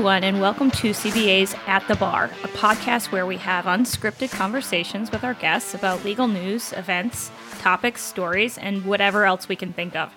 [0.00, 5.10] everyone, and welcome to CBA's At the Bar, a podcast where we have unscripted conversations
[5.10, 9.94] with our guests about legal news, events, topics, stories, and whatever else we can think
[9.94, 10.10] of.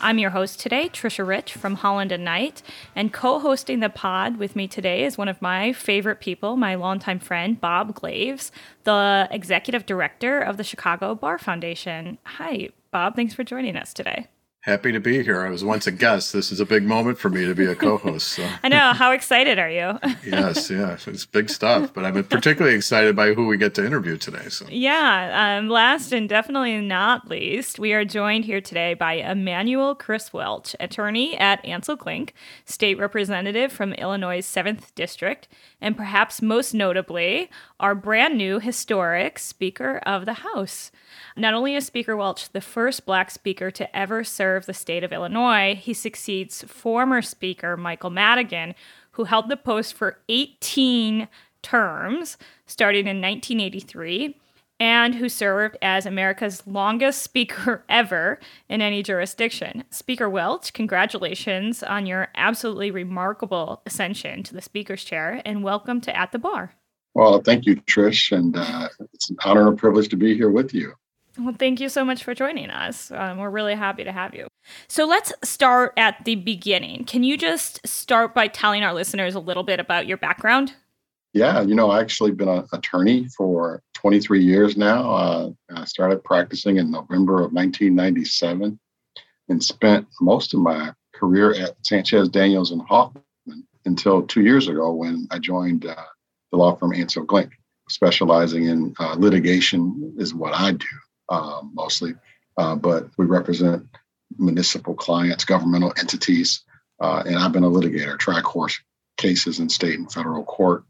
[0.00, 2.62] I'm your host today, Trisha Rich from Holland and Knight,
[2.96, 7.20] and co-hosting the pod with me today is one of my favorite people, my longtime
[7.20, 8.50] friend Bob Glaves,
[8.82, 12.18] the executive director of the Chicago Bar Foundation.
[12.24, 13.14] Hi, Bob.
[13.14, 14.26] Thanks for joining us today.
[14.62, 15.40] Happy to be here.
[15.40, 16.34] I was once a guest.
[16.34, 18.28] This is a big moment for me to be a co-host.
[18.28, 18.46] So.
[18.62, 18.92] I know.
[18.92, 19.98] How excited are you?
[20.26, 21.94] yes, yeah, it's big stuff.
[21.94, 24.50] But I'm particularly excited by who we get to interview today.
[24.50, 25.56] So yeah.
[25.58, 30.76] Um, last and definitely not least, we are joined here today by Emanuel Chris Welch,
[30.78, 32.32] attorney at Ancel Glink,
[32.66, 35.48] state representative from Illinois' seventh district,
[35.80, 40.90] and perhaps most notably, our brand new historic Speaker of the House.
[41.36, 45.12] Not only is Speaker Welch the first black speaker to ever serve the state of
[45.12, 48.74] Illinois, he succeeds former Speaker Michael Madigan,
[49.12, 51.28] who held the post for 18
[51.62, 54.36] terms, starting in 1983,
[54.80, 59.84] and who served as America's longest speaker ever in any jurisdiction.
[59.90, 66.16] Speaker Welch, congratulations on your absolutely remarkable ascension to the Speaker's chair, and welcome to
[66.16, 66.74] At the Bar.
[67.14, 70.50] Well, thank you, Trish, and uh, it's an honor and a privilege to be here
[70.50, 70.94] with you.
[71.40, 73.10] Well, thank you so much for joining us.
[73.10, 74.46] Um, we're really happy to have you.
[74.88, 77.04] So let's start at the beginning.
[77.04, 80.74] Can you just start by telling our listeners a little bit about your background?
[81.32, 85.10] Yeah, you know, I've actually been an attorney for 23 years now.
[85.10, 88.78] Uh, I started practicing in November of 1997
[89.48, 93.24] and spent most of my career at Sanchez Daniels and Hoffman
[93.86, 95.94] until two years ago when I joined uh,
[96.50, 97.52] the law firm Ancel Glink,
[97.88, 100.86] specializing in uh, litigation is what I do
[101.30, 102.14] uh, mostly,
[102.56, 103.86] uh, but we represent
[104.38, 106.64] municipal clients, governmental entities,
[107.00, 108.78] uh, and I've been a litigator, track horse
[109.16, 110.84] cases in state and federal court.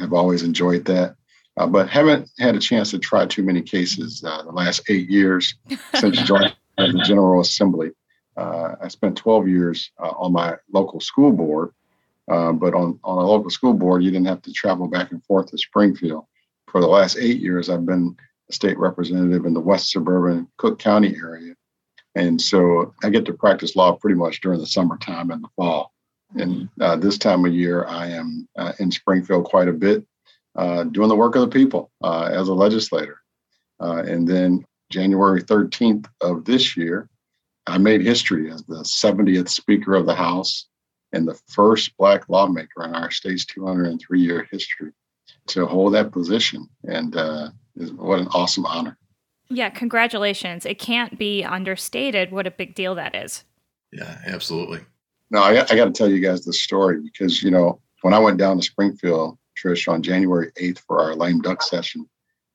[0.00, 1.16] I've always enjoyed that,
[1.56, 5.08] uh, but haven't had a chance to try too many cases uh, the last eight
[5.08, 5.54] years
[5.94, 7.90] since joining the General Assembly.
[8.36, 11.70] Uh, I spent 12 years on my local school board,
[12.26, 15.50] but on, on a local school board, you didn't have to travel back and forth
[15.50, 16.24] to Springfield.
[16.68, 18.16] For the last eight years, I've been
[18.50, 21.54] state representative in the west suburban Cook County area.
[22.14, 25.92] And so I get to practice law pretty much during the summertime and the fall.
[26.34, 30.04] And uh, this time of year, I am uh, in Springfield quite a bit,
[30.56, 33.20] uh, doing the work of the people uh, as a legislator.
[33.80, 37.08] Uh, and then January 13th of this year,
[37.66, 40.66] I made history as the 70th Speaker of the House
[41.12, 44.92] and the first Black lawmaker in our state's 203 year history
[45.48, 46.68] to hold that position.
[46.84, 47.50] And uh,
[47.96, 48.98] what an awesome honor.
[49.50, 50.66] Yeah, congratulations.
[50.66, 53.44] It can't be understated what a big deal that is.
[53.92, 54.80] Yeah, absolutely.
[55.30, 58.18] No, I, I got to tell you guys the story because, you know, when I
[58.18, 62.08] went down to Springfield, Trish, on January 8th for our lame duck session,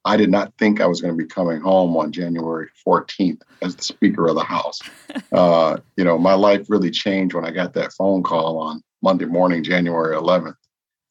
[0.06, 3.76] I did not think I was going to be coming home on January 14th as
[3.76, 4.82] the Speaker of the House.
[5.32, 9.26] uh, you know, my life really changed when I got that phone call on Monday
[9.26, 10.56] morning, January 11th,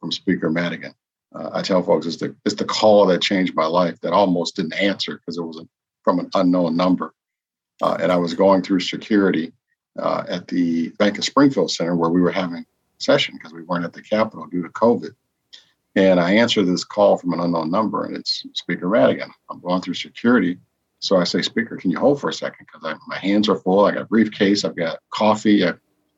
[0.00, 0.94] from Speaker Madigan
[1.34, 4.56] uh, I tell folks it's the it's the call that changed my life that almost
[4.56, 5.68] didn't answer because it was a,
[6.02, 7.14] from an unknown number,
[7.82, 9.52] uh, and I was going through security
[9.98, 12.66] uh, at the Bank of Springfield Center where we were having
[12.98, 15.14] session because we weren't at the Capitol due to COVID.
[15.94, 19.30] And I answer this call from an unknown number, and it's Speaker Madigan.
[19.50, 20.58] I'm going through security.
[21.00, 22.66] So I say, Speaker, can you hold for a second?
[22.66, 23.84] Because my hands are full.
[23.84, 25.74] I got a briefcase, I've got coffee, I,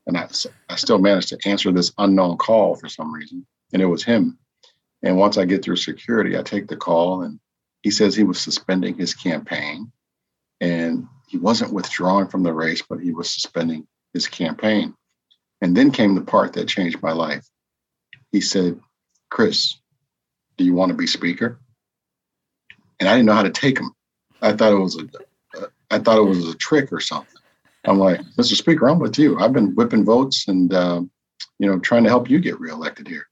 [0.06, 0.28] and I,
[0.68, 3.46] I still managed to answer this unknown call for some reason.
[3.72, 4.38] And it was him.
[5.04, 7.38] And once I get through security, I take the call and
[7.82, 9.92] he says he was suspending his campaign
[10.62, 14.94] and he wasn't withdrawing from the race, but he was suspending his campaign.
[15.60, 17.46] And then came the part that changed my life.
[18.32, 18.80] He said,
[19.30, 19.76] Chris,
[20.56, 21.60] do you want to be speaker?
[22.98, 23.92] And I didn't know how to take him.
[24.40, 27.40] I thought it was a, I thought it was a trick or something.
[27.84, 28.54] I'm like, Mr.
[28.54, 29.38] Speaker, I'm with you.
[29.38, 31.02] I've been whipping votes and, uh,
[31.58, 33.26] you know, trying to help you get reelected here.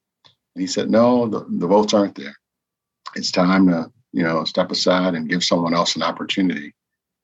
[0.54, 2.34] He said, no, the, the votes aren't there.
[3.14, 6.74] It's time to, you know, step aside and give someone else an opportunity.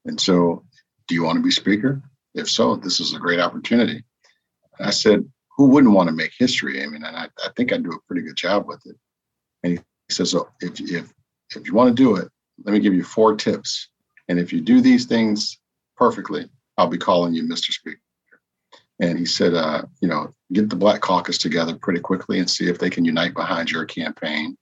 [0.07, 0.65] And so,
[1.07, 2.03] do you want to be speaker?
[2.35, 4.05] If so, this is a great opportunity.
[4.79, 6.83] And I said, who wouldn't want to make history?
[6.83, 8.97] I mean, and I, I think I do a pretty good job with it.
[9.63, 11.13] And he says, so if, if,
[11.55, 12.29] if you want to do it,
[12.65, 13.89] let me give you four tips.
[14.29, 15.59] And if you do these things
[15.97, 17.73] perfectly, I'll be calling you Mr.
[17.73, 17.99] Speaker.
[19.01, 22.69] And he said, uh, you know, get the Black Caucus together pretty quickly and see
[22.69, 24.57] if they can unite behind your campaign.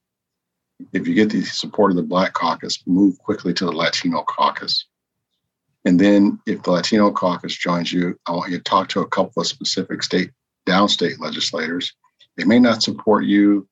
[0.92, 4.86] If you get the support of the Black Caucus, move quickly to the Latino Caucus.
[5.86, 9.08] And then if the Latino Caucus joins you, I want you to talk to a
[9.08, 10.30] couple of specific state,
[10.66, 11.94] downstate legislators
[12.36, 13.66] They may not support you,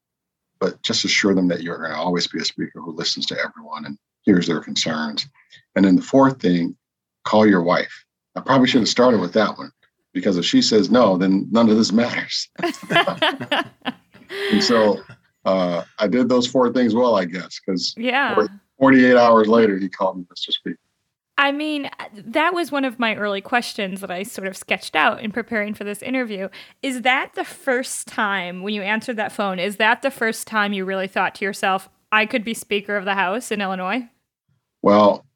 [0.61, 3.39] but just assure them that you're going to always be a speaker who listens to
[3.39, 5.29] everyone and hears their concerns.
[5.77, 6.77] And then the fourth thing,
[7.25, 7.93] call your wife.
[8.37, 9.73] I probably should have started with that one
[10.15, 12.49] because if she says no, then none of this matters.
[12.91, 15.01] and so
[15.45, 18.47] uh, I did those four things well, I guess, because yeah.
[18.79, 20.53] 48 hours later, he called me Mr.
[20.53, 20.79] Speaker.
[21.37, 25.21] I mean, that was one of my early questions that I sort of sketched out
[25.21, 26.49] in preparing for this interview.
[26.81, 30.73] Is that the first time when you answered that phone, is that the first time
[30.73, 34.09] you really thought to yourself, I could be Speaker of the House in Illinois?
[34.83, 35.27] Well,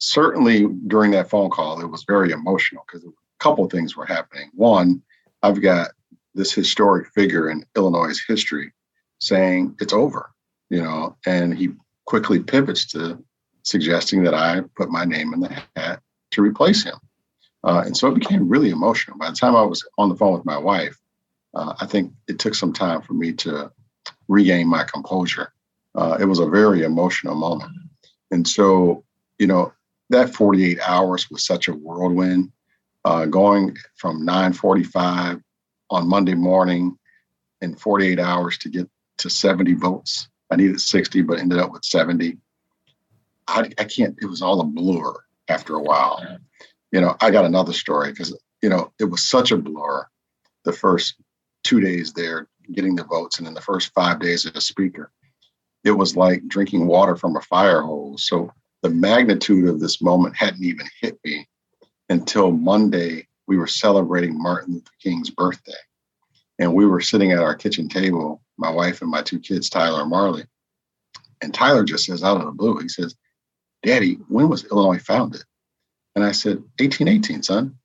[0.00, 4.50] certainly during that phone call, it was very emotional because a couple things were happening.
[4.54, 5.02] One,
[5.42, 5.90] I've got
[6.34, 8.72] this historic figure in Illinois' history
[9.20, 10.30] saying it's over,
[10.70, 11.70] you know, and he
[12.06, 13.22] quickly pivots to
[13.62, 16.00] suggesting that I put my name in the hat
[16.30, 16.96] to replace him.
[17.64, 19.18] Uh, and so it became really emotional.
[19.18, 20.96] By the time I was on the phone with my wife,
[21.54, 23.70] uh, I think it took some time for me to
[24.28, 25.52] regain my composure.
[25.94, 27.72] Uh, it was a very emotional moment.
[28.30, 29.04] And so,
[29.38, 29.72] you know,
[30.10, 32.52] that 48 hours was such a whirlwind.
[33.04, 35.40] Uh, going from 9:45
[35.90, 36.98] on Monday morning
[37.60, 40.28] in 48 hours to get to 70 votes.
[40.50, 42.38] I needed 60, but ended up with 70.
[43.46, 45.14] I, I can't, it was all a blur
[45.48, 46.22] after a while.
[46.92, 50.06] You know, I got another story because, you know, it was such a blur
[50.64, 51.14] the first
[51.64, 53.38] two days there getting the votes.
[53.38, 55.10] And then the first five days as a speaker,
[55.84, 58.24] it was like drinking water from a fire hose.
[58.24, 58.52] So
[58.82, 61.47] the magnitude of this moment hadn't even hit me
[62.08, 63.26] until Monday.
[63.46, 65.72] We were celebrating Martin Luther King's birthday.
[66.58, 70.02] And we were sitting at our kitchen table, my wife and my two kids, Tyler
[70.02, 70.44] and Marley.
[71.40, 73.14] And Tyler just says out of the blue, he says,
[73.82, 75.42] Daddy, when was Illinois founded?
[76.14, 77.78] And I said, 1818, son.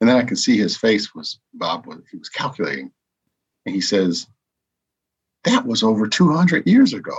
[0.00, 2.90] And then I could see his face was, Bob, was, he was calculating.
[3.64, 4.26] And he says,
[5.44, 7.16] That was over 200 years ago.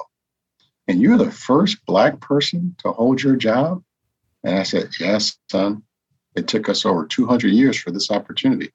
[0.88, 3.84] And you're the first Black person to hold your job?
[4.44, 5.84] And I said, Yes, son.
[6.38, 8.72] It took us over 200 years for this opportunity.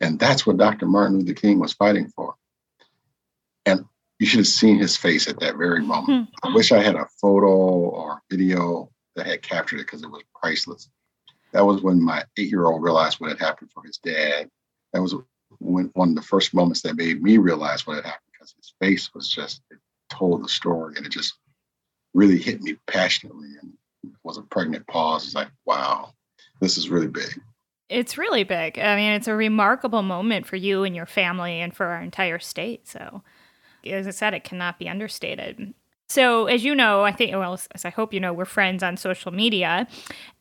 [0.00, 0.84] And that's what Dr.
[0.84, 2.34] Martin Luther King was fighting for.
[3.64, 3.86] And
[4.18, 6.28] you should have seen his face at that very moment.
[6.42, 6.50] Hmm.
[6.50, 10.22] I wish I had a photo or video that had captured it because it was
[10.34, 10.90] priceless.
[11.52, 14.50] That was when my eight year old realized what had happened for his dad.
[14.92, 15.14] That was
[15.58, 18.74] when, one of the first moments that made me realize what had happened because his
[18.78, 19.78] face was just, it
[20.10, 21.32] told the story and it just
[22.12, 23.48] really hit me passionately.
[23.62, 23.72] And
[24.04, 25.24] it was a pregnant pause.
[25.24, 26.12] It's like, wow,
[26.60, 27.40] this is really big.
[27.88, 28.78] It's really big.
[28.78, 32.38] I mean, it's a remarkable moment for you and your family and for our entire
[32.38, 32.86] state.
[32.86, 33.22] So,
[33.84, 35.74] as I said, it cannot be understated.
[36.10, 38.96] So, as you know, I think, well, as I hope you know, we're friends on
[38.96, 39.86] social media.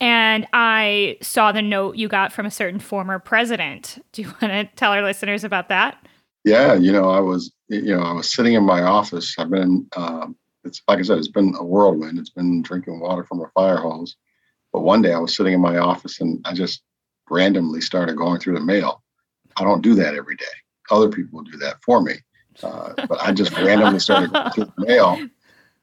[0.02, 4.04] And I saw the note you got from a certain former president.
[4.12, 6.04] Do you want to tell our listeners about that?
[6.44, 9.36] Yeah, you know, I was, you know, I was sitting in my office.
[9.38, 12.18] I've been, um, it's like I said, it's been a whirlwind.
[12.18, 14.16] It's been drinking water from a fire hose.
[14.72, 16.84] But one day I was sitting in my office and I just
[17.30, 19.04] randomly started going through the mail.
[19.58, 20.46] I don't do that every day.
[20.92, 22.14] Other people do that for me.
[22.64, 25.18] Uh, but I just randomly started going through the mail.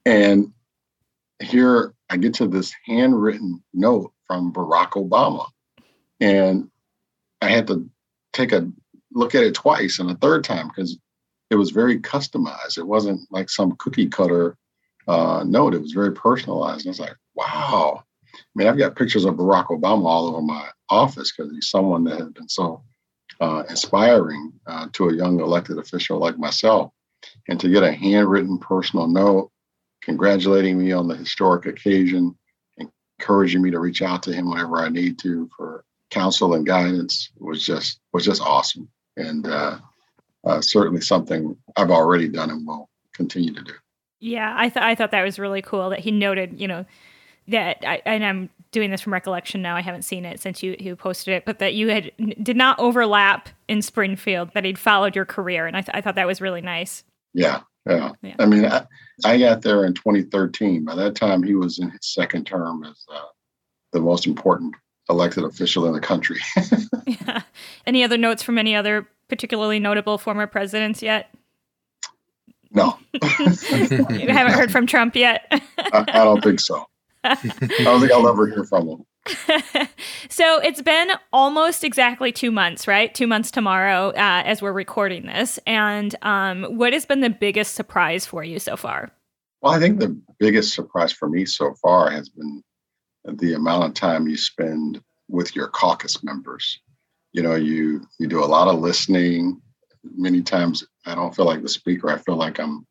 [0.05, 0.53] And
[1.43, 5.47] here I get to this handwritten note from Barack Obama.
[6.21, 6.71] And
[7.43, 7.89] I had to
[8.33, 8.71] take a
[9.13, 10.99] look at it twice and a third time because
[11.51, 12.79] it was very customized.
[12.79, 14.57] It wasn't like some cookie cutter
[15.07, 15.75] uh, note.
[15.75, 16.87] It was very personalized.
[16.87, 18.03] And I was like, wow.
[18.57, 22.05] I mean, I've got pictures of Barack Obama all over my office because he's someone
[22.05, 22.83] that has been so
[23.41, 26.91] uh, inspiring uh, to a young elected official like myself.
[27.49, 29.51] And to get a handwritten personal note
[30.03, 32.35] congratulating me on the historic occasion,
[33.19, 37.31] encouraging me to reach out to him whenever I need to for counsel and guidance
[37.39, 39.79] was just was just awesome, and uh,
[40.45, 43.73] uh, certainly something I've already done and will continue to do.
[44.21, 46.87] Yeah, I thought I thought that was really cool that he noted, you know,
[47.49, 49.77] that I, and I'm doing this from recollection now.
[49.77, 52.13] I haven't seen it since you, you posted it, but that you had
[52.43, 54.51] did not overlap in Springfield.
[54.55, 57.05] That he'd followed your career, and I, th- I thought that was really nice.
[57.33, 58.13] Yeah, yeah.
[58.23, 58.37] yeah.
[58.39, 58.87] I mean, I,
[59.25, 60.85] I, got there in 2013.
[60.85, 63.21] By that time, he was in his second term as uh,
[63.93, 64.75] the most important
[65.09, 66.41] elected official in the country.
[67.07, 67.43] yeah.
[67.87, 71.33] Any other notes from any other particularly notable former presidents yet?
[72.73, 72.99] No.
[73.15, 75.47] you haven't heard from Trump yet?
[75.51, 76.85] I, I don't think so.
[77.61, 79.05] I don't think I'll ever hear from him.
[80.29, 83.15] so it's been almost exactly two months, right?
[83.15, 85.59] Two months tomorrow uh, as we're recording this.
[85.67, 89.11] And um, what has been the biggest surprise for you so far?
[89.61, 92.63] Well, I think the biggest surprise for me so far has been
[93.25, 96.79] the amount of time you spend with your caucus members.
[97.33, 99.61] You know, you you do a lot of listening.
[100.05, 102.09] many times I don't feel like the speaker.
[102.09, 102.87] I feel like I'm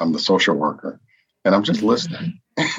[0.00, 1.00] I'm the social worker,
[1.44, 2.40] and I'm just listening.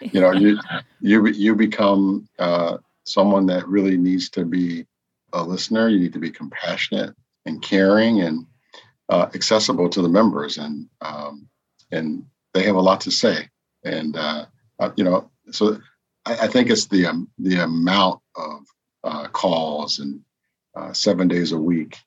[0.00, 0.58] you know, you
[1.00, 4.86] you you become uh, someone that really needs to be
[5.32, 5.88] a listener.
[5.88, 7.14] You need to be compassionate
[7.44, 8.46] and caring and
[9.08, 11.48] uh, accessible to the members, and um,
[11.90, 13.48] and they have a lot to say.
[13.84, 14.46] And uh,
[14.78, 15.78] uh you know, so
[16.24, 18.66] I, I, think it's the um, the amount of
[19.04, 20.20] uh, calls and
[20.74, 21.98] uh, seven days a week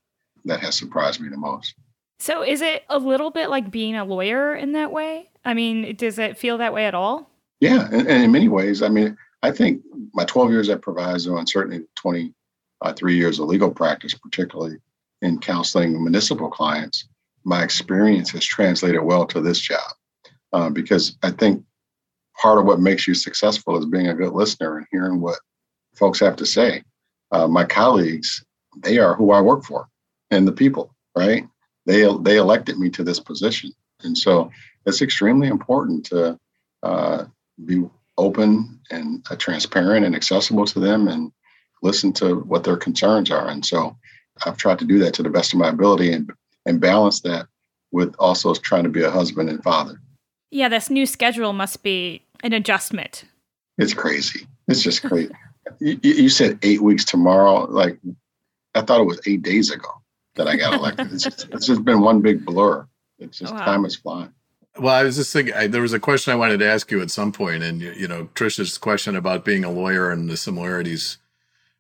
[0.45, 1.75] that has surprised me the most.
[2.21, 5.31] So, is it a little bit like being a lawyer in that way?
[5.43, 7.31] I mean, does it feel that way at all?
[7.61, 8.83] Yeah, and, and in many ways.
[8.83, 9.81] I mean, I think
[10.13, 14.77] my 12 years at Proviso and certainly 23 years of legal practice, particularly
[15.23, 17.07] in counseling municipal clients,
[17.43, 19.91] my experience has translated well to this job
[20.53, 21.63] uh, because I think
[22.39, 25.39] part of what makes you successful is being a good listener and hearing what
[25.95, 26.83] folks have to say.
[27.31, 28.45] Uh, my colleagues,
[28.83, 29.87] they are who I work for
[30.29, 31.47] and the people, right?
[31.85, 33.71] They, they elected me to this position.
[34.03, 34.51] And so
[34.85, 36.39] it's extremely important to
[36.83, 37.25] uh,
[37.65, 37.83] be
[38.17, 41.31] open and uh, transparent and accessible to them and
[41.81, 43.47] listen to what their concerns are.
[43.47, 43.97] And so
[44.45, 46.31] I've tried to do that to the best of my ability and,
[46.65, 47.47] and balance that
[47.91, 49.99] with also trying to be a husband and father.
[50.51, 53.25] Yeah, this new schedule must be an adjustment.
[53.77, 54.45] It's crazy.
[54.67, 55.33] It's just crazy.
[55.79, 57.65] you, you, said eight weeks tomorrow.
[57.65, 57.99] Like,
[58.75, 60.00] I thought it was eight days ago
[60.35, 61.11] that I got elected.
[61.11, 62.87] it's, just, it's just been one big blur.
[63.19, 63.65] It's just wow.
[63.65, 64.33] time is flying.
[64.79, 67.01] Well, I was just thinking, I, there was a question I wanted to ask you
[67.01, 70.37] at some point, and you, you know, Trisha's question about being a lawyer and the
[70.37, 71.17] similarities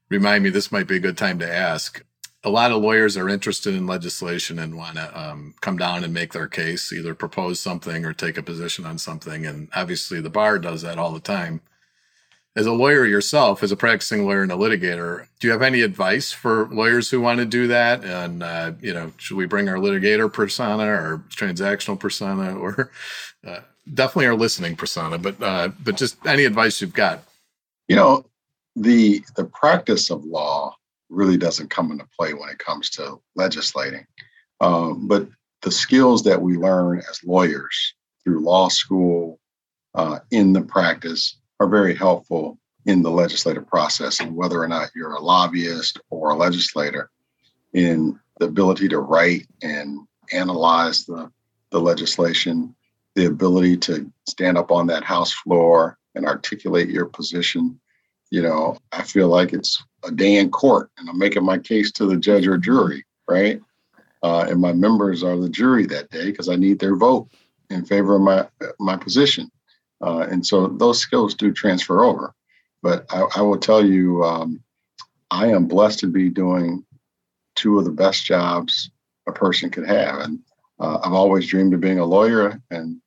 [0.09, 2.03] remind me this might be a good time to ask.
[2.43, 6.13] A lot of lawyers are interested in legislation and want to um, come down and
[6.13, 9.45] make their case, either propose something or take a position on something.
[9.45, 11.61] And obviously, the bar does that all the time
[12.55, 15.81] as a lawyer yourself, as a practicing lawyer and a litigator, do you have any
[15.81, 18.03] advice for lawyers who want to do that?
[18.03, 22.91] And uh, you know, should we bring our litigator persona or transactional persona, or
[23.45, 23.59] uh,
[23.93, 25.17] definitely our listening persona?
[25.17, 27.23] But uh, but just any advice you've got.
[27.87, 28.25] You know,
[28.75, 30.75] the the practice of law
[31.09, 34.05] really doesn't come into play when it comes to legislating,
[34.59, 35.27] um, but
[35.61, 37.93] the skills that we learn as lawyers
[38.23, 39.39] through law school,
[39.93, 44.89] uh, in the practice are very helpful in the legislative process and whether or not
[44.95, 47.11] you're a lobbyist or a legislator
[47.73, 49.99] in the ability to write and
[50.33, 51.31] analyze the,
[51.69, 52.75] the legislation,
[53.13, 57.79] the ability to stand up on that House floor and articulate your position.
[58.31, 61.91] You know, I feel like it's a day in court and I'm making my case
[61.91, 63.61] to the judge or jury, right?
[64.23, 67.29] Uh, and my members are the jury that day because I need their vote
[67.69, 68.47] in favor of my
[68.79, 69.51] my position.
[70.01, 72.33] Uh, and so those skills do transfer over.
[72.81, 74.61] But I, I will tell you, um,
[75.29, 76.83] I am blessed to be doing
[77.55, 78.89] two of the best jobs
[79.27, 80.19] a person could have.
[80.19, 80.39] And
[80.79, 82.99] uh, I've always dreamed of being a lawyer and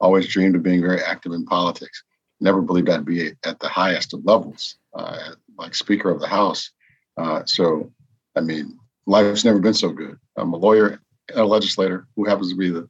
[0.00, 2.02] always dreamed of being very active in politics.
[2.40, 6.70] Never believed I'd be at the highest of levels, uh, like Speaker of the House.
[7.16, 7.90] Uh, so,
[8.36, 10.18] I mean, life's never been so good.
[10.36, 12.88] I'm a lawyer and a legislator who happens to be the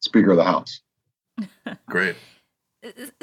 [0.00, 0.80] Speaker of the House.
[1.86, 2.16] Great.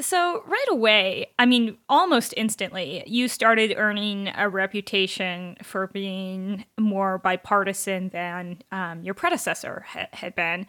[0.00, 7.18] So, right away, I mean, almost instantly, you started earning a reputation for being more
[7.18, 10.66] bipartisan than um, your predecessor ha- had been.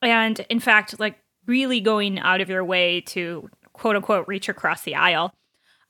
[0.00, 4.82] And in fact, like really going out of your way to quote unquote reach across
[4.82, 5.32] the aisle.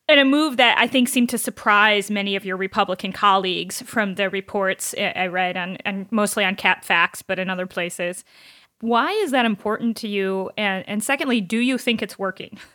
[0.09, 4.17] And a move that I think seemed to surprise many of your Republican colleagues from
[4.17, 8.25] the reports I read on, and mostly on Cap Fax, but in other places.
[8.83, 10.51] Why is that important to you?
[10.57, 12.59] And and secondly, do you think it's working?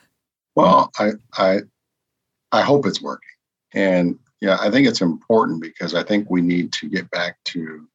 [0.54, 1.58] Well, I I
[2.50, 3.28] I hope it's working.
[3.74, 7.86] And yeah, I think it's important because I think we need to get back to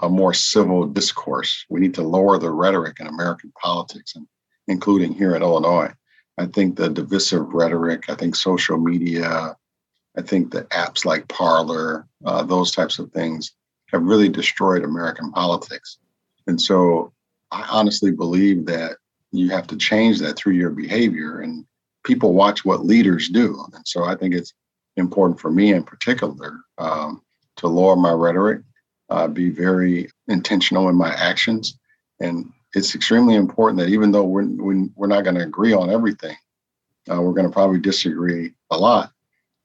[0.00, 1.66] a more civil discourse.
[1.68, 4.26] We need to lower the rhetoric in American politics, and
[4.66, 5.92] including here in Illinois.
[6.38, 9.54] I think the divisive rhetoric, I think social media,
[10.16, 13.52] I think the apps like Parler, uh, those types of things
[13.92, 15.98] have really destroyed American politics.
[16.46, 17.12] And so
[17.50, 18.96] I honestly believe that
[19.32, 21.64] you have to change that through your behavior and
[22.04, 23.64] people watch what leaders do.
[23.74, 24.54] And so I think it's
[24.96, 27.22] important for me in particular um,
[27.56, 28.62] to lower my rhetoric,
[29.10, 31.78] uh, be very intentional in my actions.
[32.20, 34.48] And it's extremely important that even though we're,
[34.94, 36.36] we're not going to agree on everything,
[37.10, 39.12] uh, we're going to probably disagree a lot.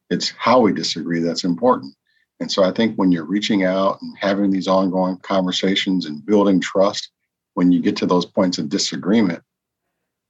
[0.10, 1.94] It's how we disagree that's important.
[2.40, 6.60] And so I think when you're reaching out and having these ongoing conversations and building
[6.60, 7.10] trust,
[7.54, 9.44] when you get to those points of disagreement,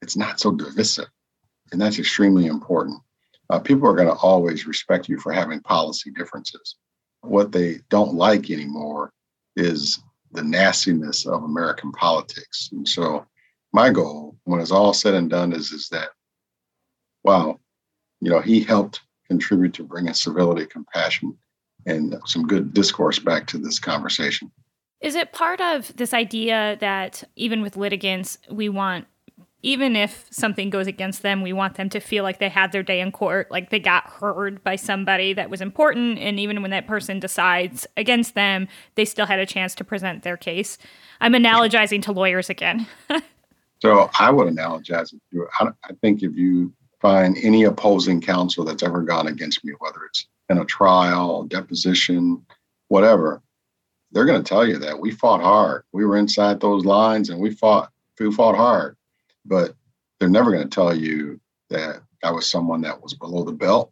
[0.01, 1.07] it's not so divisive.
[1.71, 2.99] And that's extremely important.
[3.49, 6.75] Uh, people are going to always respect you for having policy differences.
[7.21, 9.11] What they don't like anymore
[9.55, 9.99] is
[10.31, 12.69] the nastiness of American politics.
[12.71, 13.25] And so
[13.73, 16.09] my goal, when it's all said and done, is is that,
[17.23, 17.59] wow,
[18.21, 21.37] you know, he helped contribute to bringing civility, compassion,
[21.85, 24.51] and some good discourse back to this conversation.
[25.01, 29.07] Is it part of this idea that even with litigants, we want
[29.63, 32.81] even if something goes against them, we want them to feel like they had their
[32.81, 36.17] day in court, like they got heard by somebody that was important.
[36.17, 40.23] And even when that person decides against them, they still had a chance to present
[40.23, 40.77] their case.
[41.19, 42.87] I'm analogizing to lawyers again.
[43.79, 49.01] so I would analogize it I think if you find any opposing counsel that's ever
[49.01, 52.43] gone against me, whether it's in a trial, deposition,
[52.87, 53.41] whatever,
[54.11, 55.83] they're going to tell you that we fought hard.
[55.91, 58.95] We were inside those lines and we fought, we fought hard
[59.45, 59.73] but
[60.19, 61.39] they're never going to tell you
[61.69, 63.91] that I was someone that was below the belt,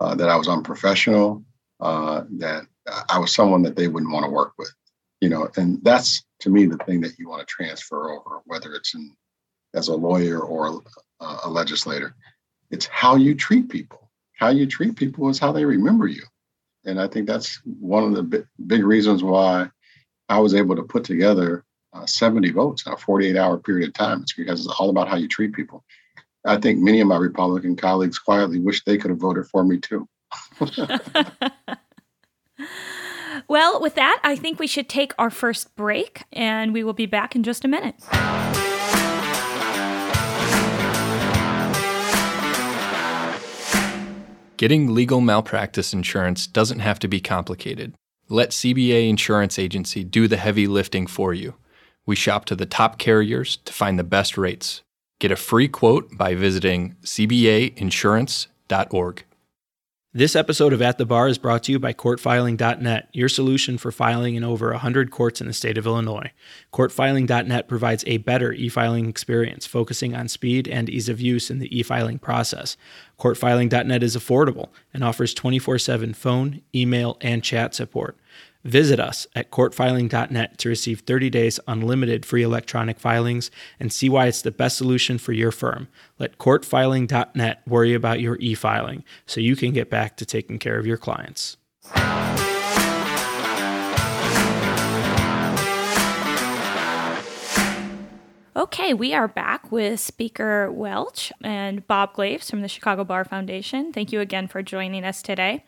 [0.00, 1.44] uh, that I was unprofessional,
[1.80, 2.66] uh, that
[3.08, 4.72] I was someone that they wouldn't want to work with.
[5.20, 8.74] You know, and that's to me the thing that you want to transfer over, whether
[8.74, 9.12] it's in
[9.74, 10.82] as a lawyer or
[11.20, 12.14] a, a legislator.
[12.70, 14.10] It's how you treat people.
[14.34, 16.22] How you treat people is how they remember you.
[16.86, 19.68] And I think that's one of the big, big reasons why
[20.28, 23.94] I was able to put together uh, 70 votes in a 48 hour period of
[23.94, 24.22] time.
[24.22, 25.84] It's because it's all about how you treat people.
[26.44, 29.78] I think many of my Republican colleagues quietly wish they could have voted for me
[29.78, 30.08] too.
[33.48, 37.06] well, with that, I think we should take our first break and we will be
[37.06, 37.96] back in just a minute.
[44.56, 47.92] Getting legal malpractice insurance doesn't have to be complicated.
[48.30, 51.56] Let CBA Insurance Agency do the heavy lifting for you.
[52.06, 54.80] We shop to the top carriers to find the best rates.
[55.18, 59.24] Get a free quote by visiting cbainsurance.org.
[60.16, 63.92] This episode of At the Bar is brought to you by CourtFiling.net, your solution for
[63.92, 66.32] filing in over 100 courts in the state of Illinois.
[66.72, 71.58] CourtFiling.net provides a better e filing experience, focusing on speed and ease of use in
[71.58, 72.78] the e filing process.
[73.20, 78.16] CourtFiling.net is affordable and offers 24 7 phone, email, and chat support.
[78.66, 83.48] Visit us at courtfiling.net to receive 30 days unlimited free electronic filings
[83.78, 85.86] and see why it's the best solution for your firm.
[86.18, 90.78] Let courtfiling.net worry about your e filing so you can get back to taking care
[90.78, 91.56] of your clients.
[98.56, 103.92] Okay, we are back with Speaker Welch and Bob Glaves from the Chicago Bar Foundation.
[103.92, 105.62] Thank you again for joining us today.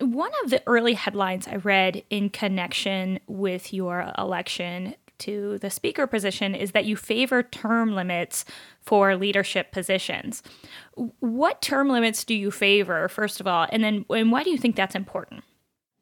[0.00, 6.06] One of the early headlines I read in connection with your election to the speaker
[6.06, 8.44] position is that you favor term limits
[8.80, 10.42] for leadership positions.
[11.20, 14.58] What term limits do you favor, first of all, and then and why do you
[14.58, 15.44] think that's important?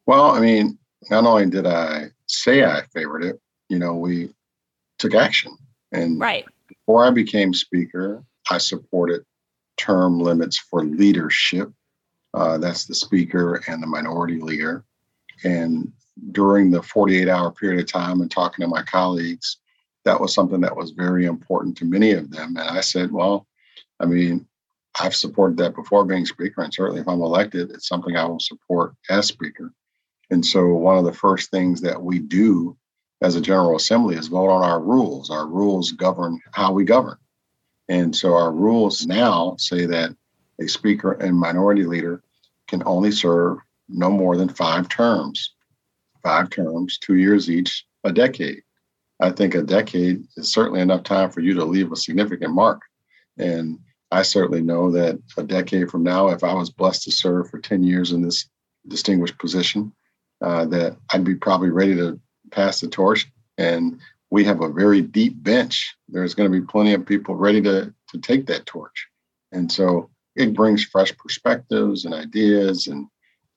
[0.05, 0.77] Well, I mean,
[1.09, 4.33] not only did I say I favored it, you know, we
[4.97, 5.55] took action.
[5.91, 6.45] And right.
[6.67, 9.23] before I became speaker, I supported
[9.77, 11.71] term limits for leadership
[12.33, 14.83] uh, that's the speaker and the minority leader.
[15.43, 15.91] And
[16.31, 19.57] during the 48 hour period of time and talking to my colleagues,
[20.05, 22.57] that was something that was very important to many of them.
[22.57, 23.47] And I said, well,
[23.99, 24.45] I mean,
[24.99, 28.39] I've supported that before being speaker, and certainly if I'm elected, it's something I will
[28.39, 29.73] support as speaker.
[30.29, 32.77] And so, one of the first things that we do
[33.21, 35.29] as a General Assembly is vote on our rules.
[35.29, 37.17] Our rules govern how we govern.
[37.89, 40.15] And so, our rules now say that
[40.59, 42.23] a speaker and minority leader
[42.67, 43.57] can only serve
[43.89, 45.53] no more than five terms.
[46.21, 48.61] Five terms, two years each, a decade.
[49.19, 52.81] I think a decade is certainly enough time for you to leave a significant mark.
[53.37, 53.79] And
[54.11, 57.59] I certainly know that a decade from now, if I was blessed to serve for
[57.59, 58.47] 10 years in this
[58.87, 59.93] distinguished position,
[60.41, 62.19] uh, that I'd be probably ready to
[62.51, 63.27] pass the torch.
[63.57, 65.95] And we have a very deep bench.
[66.09, 69.07] There's going to be plenty of people ready to, to take that torch.
[69.51, 73.07] And so it brings fresh perspectives and ideas, and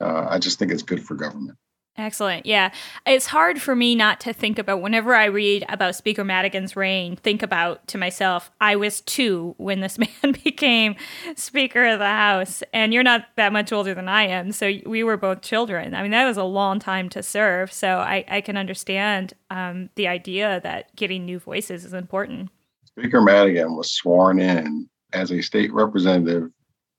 [0.01, 1.59] uh, I just think it's good for government.
[1.99, 2.45] Excellent.
[2.45, 2.73] Yeah.
[3.07, 7.17] It's hard for me not to think about whenever I read about Speaker Madigan's reign,
[7.17, 10.97] think about to myself, I was two when this man became
[11.37, 12.63] Speaker of the House.
[12.75, 14.53] And you're not that much older than I am.
[14.53, 15.95] So we were both children.
[15.95, 17.73] I mean, that was a long time to serve.
[17.73, 22.51] So I, I can understand um, the idea that getting new voices is important.
[22.85, 26.51] Speaker Madigan was sworn in as a state representative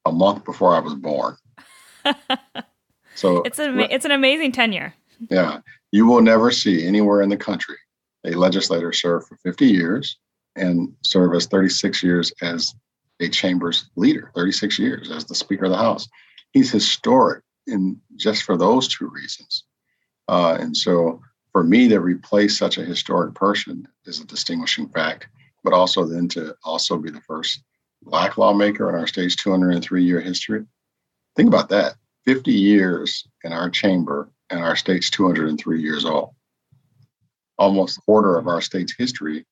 [0.08, 1.36] a month before I was born.
[3.16, 4.94] so it's an it's an amazing tenure.
[5.30, 5.60] Yeah,
[5.92, 7.78] you will never see anywhere in the country
[8.26, 10.18] a legislator serve for 50 years
[10.56, 12.74] and serve as 36 years as
[13.20, 16.08] a chamber's leader, 36 years as the Speaker of the House.
[16.52, 19.64] He's historic in just for those two reasons.
[20.28, 25.28] Uh, and so for me to replace such a historic person is a distinguishing fact,
[25.64, 27.62] but also then to also be the first
[28.04, 30.66] black lawmaker in our state's 203 year history.
[31.36, 36.32] Think about that 50 years in our chamber and our state's 203 years old.
[37.58, 39.46] Almost a quarter of our state's history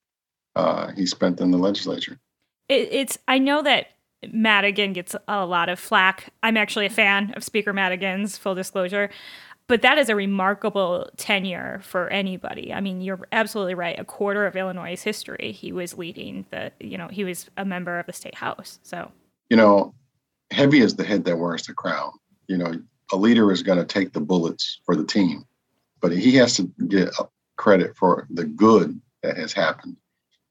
[0.54, 2.18] uh, he spent in the legislature.
[2.68, 3.88] It, it's, I know that
[4.32, 6.32] Madigan gets a lot of flack.
[6.42, 9.10] I'm actually a fan of Speaker Madigan's, full disclosure.
[9.68, 12.72] But that is a remarkable tenure for anybody.
[12.72, 13.98] I mean, you're absolutely right.
[13.98, 17.98] A quarter of Illinois' history, he was leading the, you know, he was a member
[17.98, 18.78] of the state house.
[18.84, 19.10] So,
[19.50, 19.92] you know,
[20.52, 22.12] heavy is the head that wears the crown.
[22.46, 22.74] You know,
[23.12, 25.44] a leader is going to take the bullets for the team,
[26.00, 27.10] but he has to get
[27.56, 29.96] credit for the good that has happened.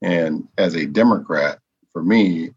[0.02, 1.60] And as a Democrat,
[1.94, 2.52] for me,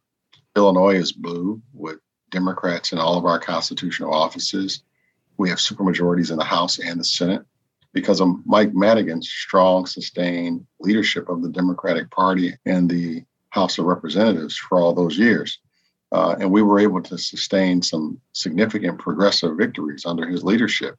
[0.57, 1.99] Illinois is blue with
[2.31, 4.83] Democrats in all of our constitutional offices.
[5.39, 7.43] We have supermajorities in the House and the Senate
[7.93, 13.87] because of Mike Madigan's strong, sustained leadership of the Democratic Party and the House of
[13.87, 15.59] Representatives for all those years.
[16.13, 20.97] Uh, and we were able to sustain some significant progressive victories under his leadership.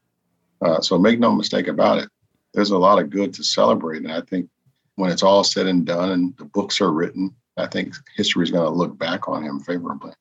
[0.61, 2.09] Uh, so make no mistake about it,
[2.53, 4.03] there's a lot of good to celebrate.
[4.03, 4.49] And I think
[4.95, 8.51] when it's all said and done and the books are written, I think history is
[8.51, 10.11] going to look back on him favorably.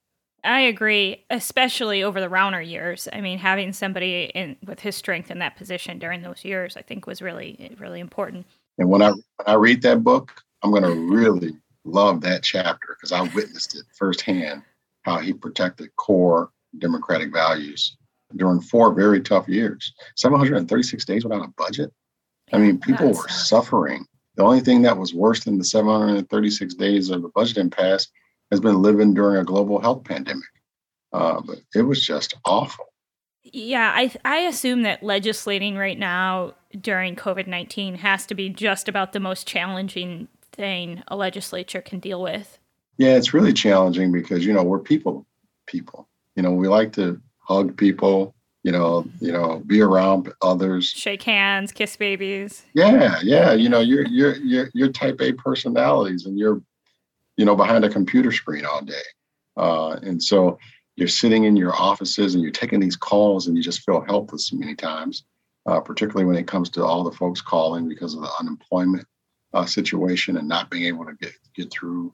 [0.44, 3.09] I agree, especially over the Rauner years.
[3.12, 6.83] I mean, having somebody in with his strength in that position during those years, I
[6.83, 8.46] think, was really, really important.
[8.79, 12.96] And when I when I read that book, I'm going to really love that chapter
[12.96, 14.62] because I witnessed it firsthand
[15.03, 17.96] how he protected core democratic values
[18.37, 19.92] during four very tough years.
[20.16, 21.92] 736 days without a budget.
[22.53, 24.07] I mean, people were suffering.
[24.37, 28.09] The only thing that was worse than the 736 days of the budget impasse
[28.51, 30.49] has been living during a global health pandemic.
[31.13, 32.87] Uh, but it was just awful.
[33.43, 38.89] Yeah, I I assume that legislating right now during COVID nineteen has to be just
[38.89, 42.59] about the most challenging thing a legislature can deal with.
[42.99, 45.27] Yeah, it's really challenging because you know we're people,
[45.67, 46.09] people.
[46.37, 48.35] You know, we like to hug people.
[48.65, 52.65] You know, you know, be around others, shake hands, kiss babies.
[52.75, 53.53] Yeah, yeah.
[53.53, 56.61] You know, you're you're you're you're type A personalities, and you're
[57.38, 59.07] you know, behind a computer screen all day.
[59.57, 60.59] Uh, and so
[60.96, 64.53] you're sitting in your offices and you're taking these calls and you just feel helpless
[64.53, 65.24] many times,
[65.66, 69.07] uh, particularly when it comes to all the folks calling because of the unemployment
[69.55, 72.12] uh, situation and not being able to get, get through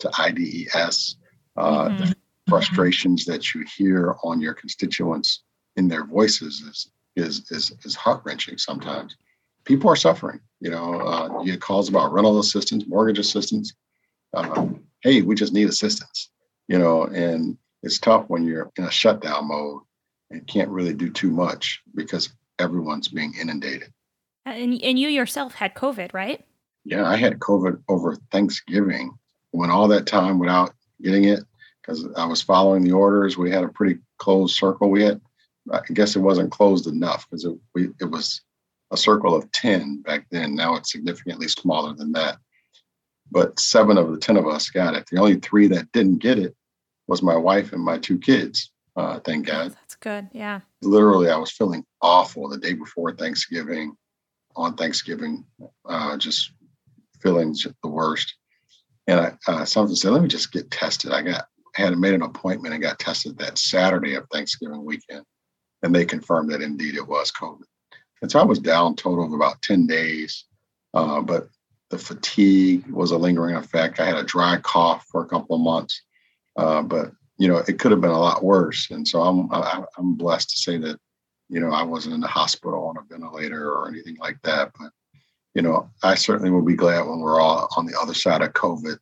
[0.00, 1.16] to IDES.
[1.56, 1.96] Uh, mm-hmm.
[1.98, 2.16] The
[2.48, 5.44] frustrations that you hear on your constituents
[5.76, 9.16] in their voices is is is, is heart wrenching sometimes.
[9.64, 10.40] People are suffering.
[10.60, 13.72] You know, uh, you get calls about rental assistance, mortgage assistance,
[14.34, 16.30] um, hey, we just need assistance,
[16.68, 19.82] you know, and it's tough when you're in a shutdown mode
[20.30, 23.92] and can't really do too much because everyone's being inundated.
[24.46, 26.44] And, and you yourself had COVID, right?
[26.84, 29.16] Yeah, I had COVID over Thanksgiving.
[29.52, 31.40] Went all that time without getting it
[31.80, 33.38] because I was following the orders.
[33.38, 34.90] We had a pretty closed circle.
[34.90, 35.20] We had,
[35.72, 38.42] I guess it wasn't closed enough because it, we, it was
[38.90, 40.54] a circle of 10 back then.
[40.54, 42.38] Now it's significantly smaller than that
[43.34, 45.04] but seven of the 10 of us got it.
[45.10, 46.54] The only three that didn't get it
[47.08, 48.70] was my wife and my two kids.
[48.96, 49.72] Uh, thank God.
[49.72, 50.28] That's good.
[50.32, 50.60] Yeah.
[50.82, 53.96] Literally, I was feeling awful the day before Thanksgiving,
[54.54, 55.44] on Thanksgiving,
[55.84, 56.52] uh, just
[57.20, 58.36] feeling the worst.
[59.08, 61.10] And I, uh, something said, let me just get tested.
[61.10, 65.24] I got had made an appointment and got tested that Saturday of Thanksgiving weekend,
[65.82, 67.64] and they confirmed that indeed it was COVID.
[68.22, 70.44] And so I was down total of about 10 days.
[70.94, 71.48] Uh, but
[71.94, 74.00] the fatigue was a lingering effect.
[74.00, 76.02] I had a dry cough for a couple of months,
[76.56, 78.90] uh, but you know it could have been a lot worse.
[78.90, 80.98] And so I'm I, I'm blessed to say that
[81.48, 84.72] you know I wasn't in the hospital on a ventilator or anything like that.
[84.78, 84.90] But
[85.54, 88.52] you know I certainly will be glad when we're all on the other side of
[88.54, 88.98] COVID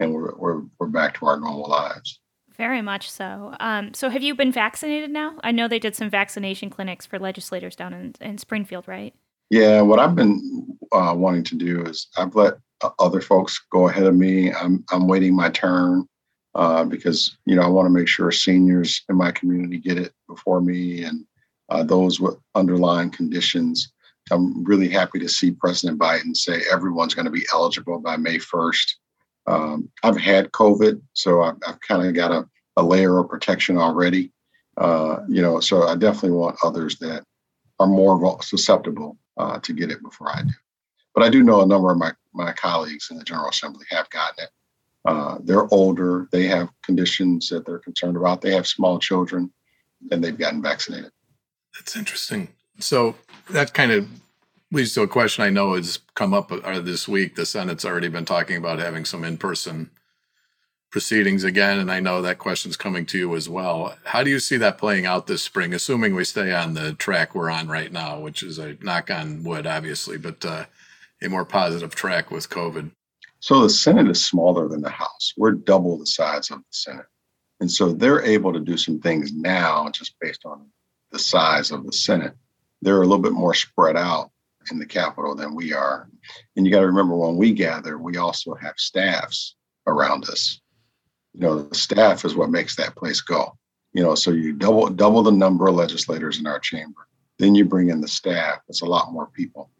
[0.00, 2.18] and we're we're, we're back to our normal lives.
[2.56, 3.54] Very much so.
[3.60, 5.38] Um, so, have you been vaccinated now?
[5.44, 9.14] I know they did some vaccination clinics for legislators down in, in Springfield, right?
[9.52, 12.54] Yeah, what I've been uh, wanting to do is I've let
[12.98, 14.50] other folks go ahead of me.
[14.50, 16.08] I'm I'm waiting my turn
[16.54, 20.14] uh, because you know I want to make sure seniors in my community get it
[20.26, 21.26] before me and
[21.68, 23.92] uh, those with underlying conditions.
[24.30, 28.38] I'm really happy to see President Biden say everyone's going to be eligible by May
[28.38, 28.92] 1st.
[29.48, 33.76] Um, I've had COVID, so I've, I've kind of got a, a, layer of protection
[33.76, 34.32] already.
[34.78, 37.24] Uh, you know, so I definitely want others that
[37.80, 40.52] are more susceptible uh, to get it before I do.
[41.14, 44.08] But I do know a number of my, my colleagues in the General Assembly have
[44.10, 44.50] gotten it.
[45.04, 49.52] Uh, they're older, they have conditions that they're concerned about, they have small children,
[50.10, 51.10] and they've gotten vaccinated.
[51.74, 52.48] That's interesting.
[52.78, 53.16] So
[53.50, 54.08] that kind of
[54.70, 57.34] leads to a question I know has come up uh, this week.
[57.34, 59.90] The Senate's already been talking about having some in person
[60.92, 63.96] proceedings again, and I know that question's coming to you as well.
[64.04, 67.34] How do you see that playing out this spring, assuming we stay on the track
[67.34, 70.66] we're on right now, which is a knock on wood, obviously, but uh,
[71.22, 72.92] a more positive track with COVID?
[73.40, 75.32] So the Senate is smaller than the House.
[75.36, 77.06] We're double the size of the Senate.
[77.60, 80.66] And so they're able to do some things now just based on
[81.10, 82.34] the size of the Senate.
[82.82, 84.30] They're a little bit more spread out
[84.70, 86.08] in the Capitol than we are.
[86.56, 90.60] And you got to remember when we gather, we also have staffs around us
[91.34, 93.56] you know the staff is what makes that place go.
[93.92, 97.06] You know so you double double the number of legislators in our chamber.
[97.38, 98.60] Then you bring in the staff.
[98.68, 99.70] It's a lot more people.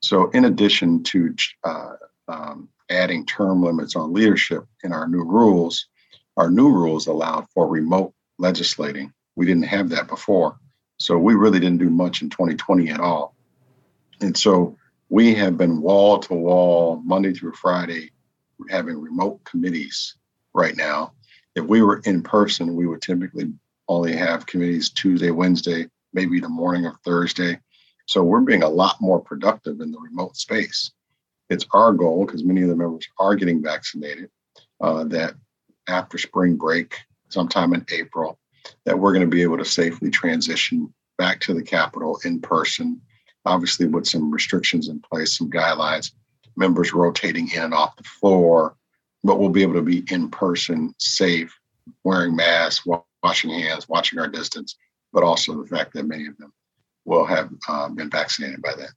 [0.00, 1.34] So in addition to
[1.64, 1.94] uh,
[2.28, 5.86] um, adding term limits on leadership in our new rules
[6.38, 9.12] our new rules allowed for remote legislating.
[9.36, 10.58] We didn't have that before.
[10.98, 13.34] So we really didn't do much in 2020 at all.
[14.22, 14.78] And so
[15.12, 18.10] we have been wall to wall monday through friday
[18.70, 20.16] having remote committees
[20.54, 21.12] right now.
[21.54, 23.52] If we were in person, we would typically
[23.88, 27.58] only have committees Tuesday, Wednesday, maybe the morning of Thursday.
[28.06, 30.92] So we're being a lot more productive in the remote space.
[31.50, 34.30] It's our goal, because many of the members are getting vaccinated,
[34.80, 35.34] uh, that
[35.88, 36.96] after spring break,
[37.28, 38.38] sometime in April,
[38.84, 43.00] that we're going to be able to safely transition back to the Capitol in person,
[43.44, 46.12] obviously with some restrictions in place, some guidelines,
[46.56, 48.76] members rotating in and off the floor,
[49.24, 51.56] but we'll be able to be in person, safe,
[52.04, 52.86] wearing masks,
[53.22, 54.76] washing hands, watching our distance,
[55.12, 56.52] but also the fact that many of them
[57.04, 58.88] will have uh, been vaccinated by then.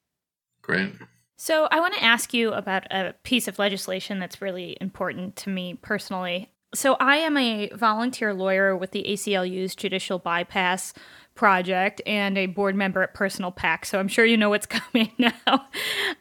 [0.61, 0.93] Great.
[1.37, 5.49] So, I want to ask you about a piece of legislation that's really important to
[5.49, 6.49] me personally.
[6.73, 10.93] So, I am a volunteer lawyer with the ACLU's Judicial Bypass
[11.35, 13.85] project and a board member at Personal PAC.
[13.85, 15.67] So I'm sure you know what's coming now.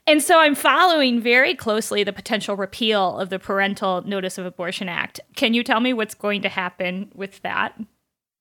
[0.07, 4.89] and so I'm following very closely the potential repeal of the Parental Notice of Abortion
[4.89, 5.21] Act.
[5.37, 7.81] Can you tell me what's going to happen with that?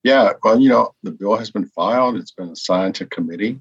[0.03, 3.59] Yeah, well, you know, the bill has been filed, it's been assigned to committee.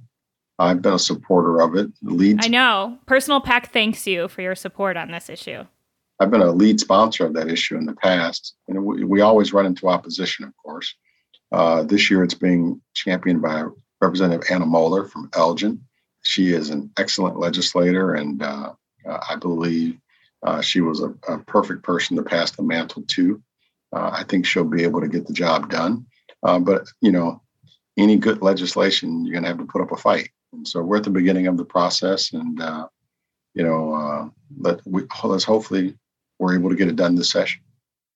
[0.59, 1.89] I've been a supporter of it.
[2.03, 2.99] The lead I know.
[3.07, 5.65] Personal PAC thanks you for your support on this issue.
[6.23, 8.55] I've been a lead sponsor of that issue in the past.
[8.69, 10.95] And we, we always run into opposition, of course.
[11.51, 13.65] Uh, this year, it's being championed by
[14.01, 15.83] Representative Anna Moeller from Elgin.
[16.23, 18.73] She is an excellent legislator, and uh,
[19.05, 19.99] uh I believe
[20.47, 23.43] uh, she was a, a, perfect person to pass the mantle to.
[23.93, 26.07] Uh, I think she'll be able to get the job done.
[26.43, 27.43] but you know,
[27.97, 30.31] any good legislation, you're going to have to put up a fight.
[30.53, 32.61] And so we're at the beginning of the process, and
[33.55, 35.99] you know, let we let's hopefully
[36.43, 37.63] we're able to get it done this session.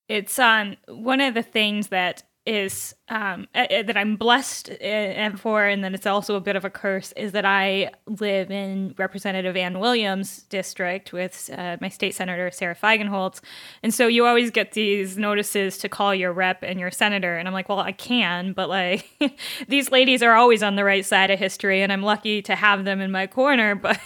[0.08, 5.64] It's um one of the things that is um, uh, that I'm blessed and for,
[5.64, 9.56] and then it's also a bit of a curse, is that I live in Representative
[9.56, 13.40] Ann Williams' district with uh, my state senator Sara Feigenholtz,
[13.82, 17.46] and so you always get these notices to call your rep and your senator, and
[17.48, 19.08] I'm like, well, I can, but like
[19.68, 22.84] these ladies are always on the right side of history, and I'm lucky to have
[22.84, 24.00] them in my corner, but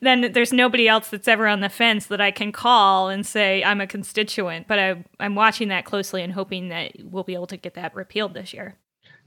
[0.00, 3.62] then there's nobody else that's ever on the fence that I can call and say
[3.64, 7.46] I'm a constituent, but I, I'm watching that closely and hoping that we'll be able
[7.48, 8.76] to get that repealed this year.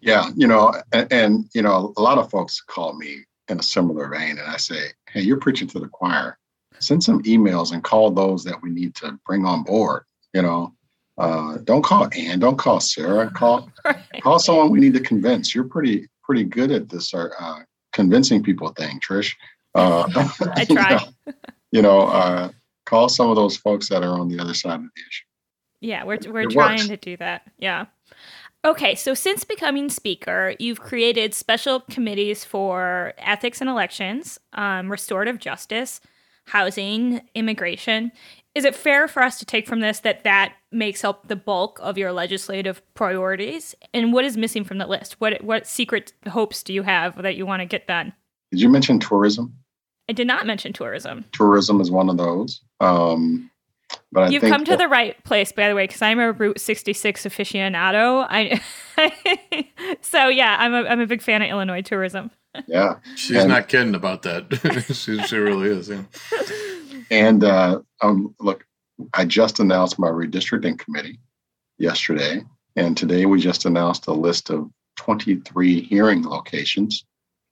[0.01, 3.63] Yeah, you know, and, and, you know, a lot of folks call me in a
[3.63, 6.37] similar vein, and I say, "Hey, you're preaching to the choir.
[6.79, 10.03] Send some emails and call those that we need to bring on board.
[10.33, 10.73] You know,
[11.17, 13.97] uh, don't call Ann, don't call Sara, call right.
[14.21, 15.55] call someone we need to convince.
[15.55, 17.59] You're pretty pretty good at this uh, uh
[17.93, 19.33] convincing people thing, Trish.
[19.73, 20.09] Uh,
[20.55, 20.89] I try.
[20.91, 21.33] you know,
[21.71, 22.49] you know uh,
[22.85, 25.25] call some of those folks that are on the other side of the issue.
[25.81, 26.87] Yeah, we're we're it trying works.
[26.87, 27.43] to do that.
[27.57, 27.85] Yeah.
[28.65, 35.37] Okay, so since becoming speaker, you've created special committees for ethics and elections, um, restorative
[35.37, 36.01] justice,
[36.45, 38.11] housing, immigration.
[38.55, 41.79] Is it fair for us to take from this that that makes up the bulk
[41.83, 43.75] of your legislative priorities?
[43.93, 45.21] And what is missing from the list?
[45.21, 48.13] What what secret hopes do you have that you want to get done?
[48.51, 49.53] Did you mention tourism?
[50.09, 51.25] I did not mention tourism.
[51.33, 52.61] Tourism is one of those.
[52.79, 53.51] Um,
[54.11, 57.25] but You've come to the right place, by the way, because I'm a Route 66
[57.25, 58.25] aficionado.
[58.29, 58.61] I,
[60.01, 62.31] so yeah, I'm a I'm a big fan of Illinois tourism.
[62.67, 64.85] Yeah, she's and, not kidding about that.
[64.95, 65.89] she, she really is.
[65.89, 66.03] Yeah.
[67.11, 68.65] And uh, um, look,
[69.13, 71.19] I just announced my redistricting committee
[71.77, 72.41] yesterday,
[72.75, 77.05] and today we just announced a list of 23 hearing locations.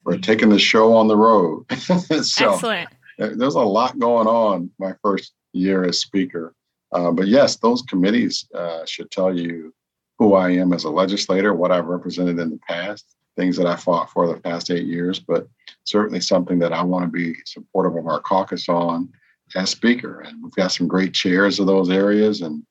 [0.05, 1.65] We're taking the show on the road.
[1.71, 2.89] so Excellent.
[3.17, 4.71] There's a lot going on.
[4.79, 6.53] My first year as speaker.
[6.91, 9.73] Uh, but yes, those committees uh, should tell you
[10.19, 13.75] who I am as a legislator, what I've represented in the past, things that I
[13.75, 15.19] fought for the past eight years.
[15.19, 15.47] But
[15.85, 19.09] certainly something that I want to be supportive of our caucus on
[19.55, 20.21] as speaker.
[20.21, 22.41] And we've got some great chairs of those areas.
[22.41, 22.63] And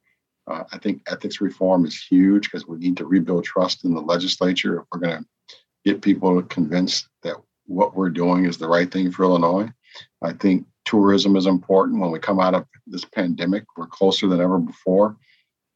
[0.46, 4.00] uh, I think ethics reform is huge because we need to rebuild trust in the
[4.00, 8.90] legislature if we're going to get people convinced that what we're doing is the right
[8.90, 9.68] thing for Illinois.
[10.22, 12.00] I think tourism is important.
[12.00, 15.16] When we come out of this pandemic, we're closer than ever before.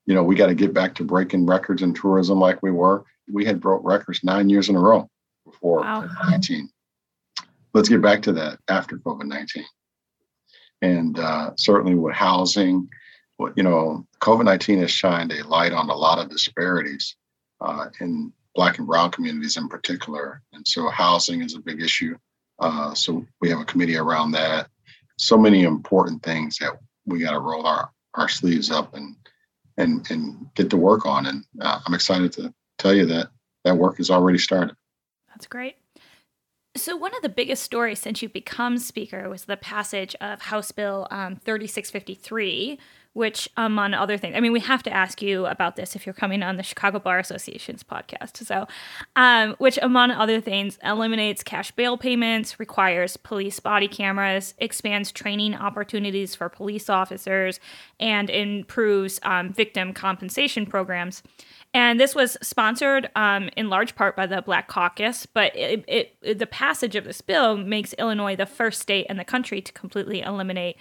[0.07, 3.05] You know, we got to get back to breaking records in tourism like we were.
[3.33, 5.09] We had broke records nine years in a row
[5.45, 6.09] before wow.
[6.29, 6.69] 19.
[7.75, 9.65] Let's get back to that after COVID 19.
[10.83, 12.89] And uh, certainly with housing,
[13.57, 17.17] you know, COVID 19 has shined a light on a lot of disparities
[17.61, 20.43] uh, in Black and Brown communities in particular.
[20.53, 22.17] And so housing is a big issue.
[22.59, 24.69] Uh, so we have a committee around that.
[25.19, 26.73] So many important things that
[27.07, 29.17] we got to roll our, our sleeves up and
[29.79, 31.27] and and get to work on.
[31.27, 33.29] And uh, I'm excited to tell you that
[33.65, 34.77] that work has already started.
[35.29, 35.77] That's great.
[36.77, 40.73] So, one of the biggest stories since you become Speaker was the passage of House
[40.73, 42.79] Bill um, 3653,
[43.17, 46.13] which, among other things, I mean, we have to ask you about this if you're
[46.13, 48.45] coming on the Chicago Bar Association's podcast.
[48.47, 48.69] So,
[49.17, 55.55] um, which, among other things, eliminates cash bail payments, requires police body cameras, expands training
[55.55, 57.59] opportunities for police officers,
[57.99, 61.23] and improves um, victim compensation programs.
[61.73, 66.39] And this was sponsored um, in large part by the Black Caucus, but it, it,
[66.39, 70.21] the passage of this bill makes Illinois the first state in the country to completely
[70.21, 70.77] eliminate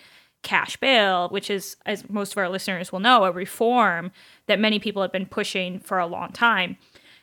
[0.46, 4.12] cash bail, which is, as most of our listeners will know, a reform
[4.46, 6.78] that many people have been pushing for a long time.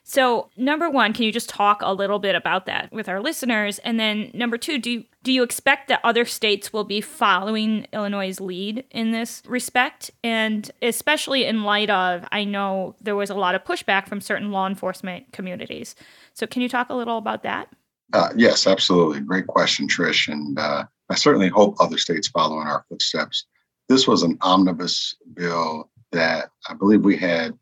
[0.04, 3.78] So, number one, can you just talk a little bit about that with our listeners?
[3.78, 7.86] And then, number two, do you, do you expect that other states will be following
[7.92, 10.10] Illinois' lead in this respect?
[10.24, 14.50] And especially in light of, I know there was a lot of pushback from certain
[14.50, 15.94] law enforcement communities.
[16.34, 17.68] So, can you talk a little about that?
[18.12, 19.20] Uh, yes, absolutely.
[19.20, 20.26] Great question, Trish.
[20.26, 23.44] And uh, I certainly hope other states follow in our footsteps.
[23.86, 27.52] This was an omnibus bill that I believe we had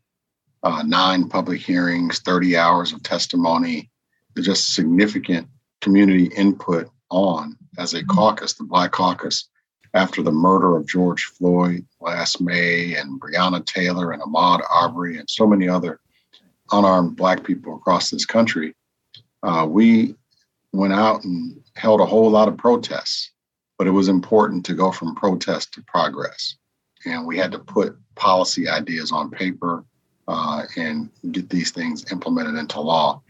[0.62, 3.90] uh, nine public hearings, 30 hours of testimony,
[4.38, 5.48] just significant
[5.80, 9.48] community input on as a caucus, the Black Caucus,
[9.94, 15.28] after the murder of George Floyd last May and Breonna Taylor and Ahmaud Arbery and
[15.28, 15.98] so many other
[16.70, 18.76] unarmed Black people across this country.
[19.42, 20.14] Uh, we
[20.72, 23.32] went out and held a whole lot of protests
[23.81, 26.57] but it was important to go from protest to progress.
[27.07, 29.87] And we had to put policy ideas on paper
[30.29, 33.23] uh, and get these things implemented into law.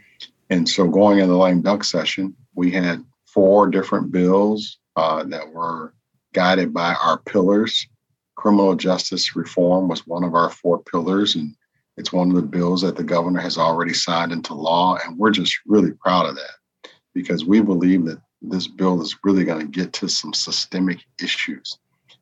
[0.51, 5.53] And so, going in the lame duck session, we had four different bills uh, that
[5.53, 5.95] were
[6.35, 7.87] guided by our pillars.
[8.35, 11.55] Criminal justice reform was one of our four pillars, and
[11.97, 14.99] it's one of the bills that the governor has already signed into law.
[15.07, 19.45] And we're just really proud of that because we believe that this bill is really
[19.45, 21.79] going to get to some systemic issues.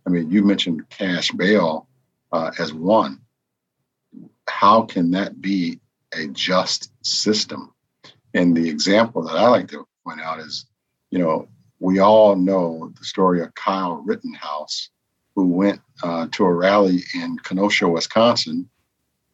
[0.06, 1.88] I mean, you mentioned cash bail
[2.32, 3.20] uh, as one.
[4.48, 5.80] How can that be
[6.14, 7.72] a just system?
[8.34, 10.66] And the example that I like to point out is,
[11.10, 11.48] you know,
[11.80, 14.90] we all know the story of Kyle Rittenhouse,
[15.34, 18.68] who went uh, to a rally in Kenosha, Wisconsin,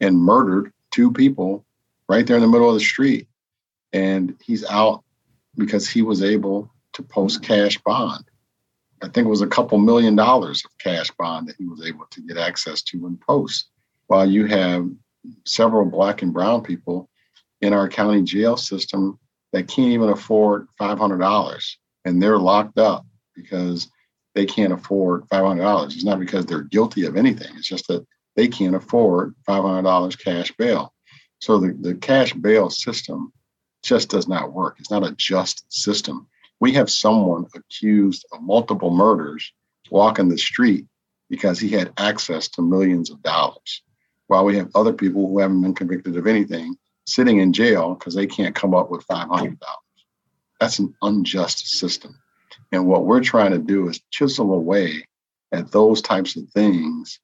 [0.01, 1.65] and murdered two people
[2.09, 3.29] right there in the middle of the street.
[3.93, 5.03] And he's out
[5.57, 8.25] because he was able to post cash bond.
[9.03, 12.07] I think it was a couple million dollars of cash bond that he was able
[12.11, 13.69] to get access to and post.
[14.07, 14.89] While you have
[15.45, 17.09] several black and brown people
[17.61, 19.19] in our county jail system
[19.53, 23.89] that can't even afford $500 and they're locked up because
[24.35, 25.87] they can't afford $500.
[25.87, 27.55] It's not because they're guilty of anything.
[27.57, 30.93] It's just that they can't afford $500 cash bail.
[31.41, 33.33] So the, the cash bail system
[33.83, 34.77] just does not work.
[34.79, 36.27] It's not a just system
[36.61, 39.53] we have someone accused of multiple murders
[39.91, 40.87] walking the street
[41.29, 43.83] because he had access to millions of dollars,
[44.27, 46.77] while we have other people who haven't been convicted of anything
[47.07, 49.59] sitting in jail because they can't come up with $500.
[50.61, 52.19] That's an unjust system.
[52.73, 55.07] And what we're trying to do is chisel away
[55.53, 57.21] at those types of things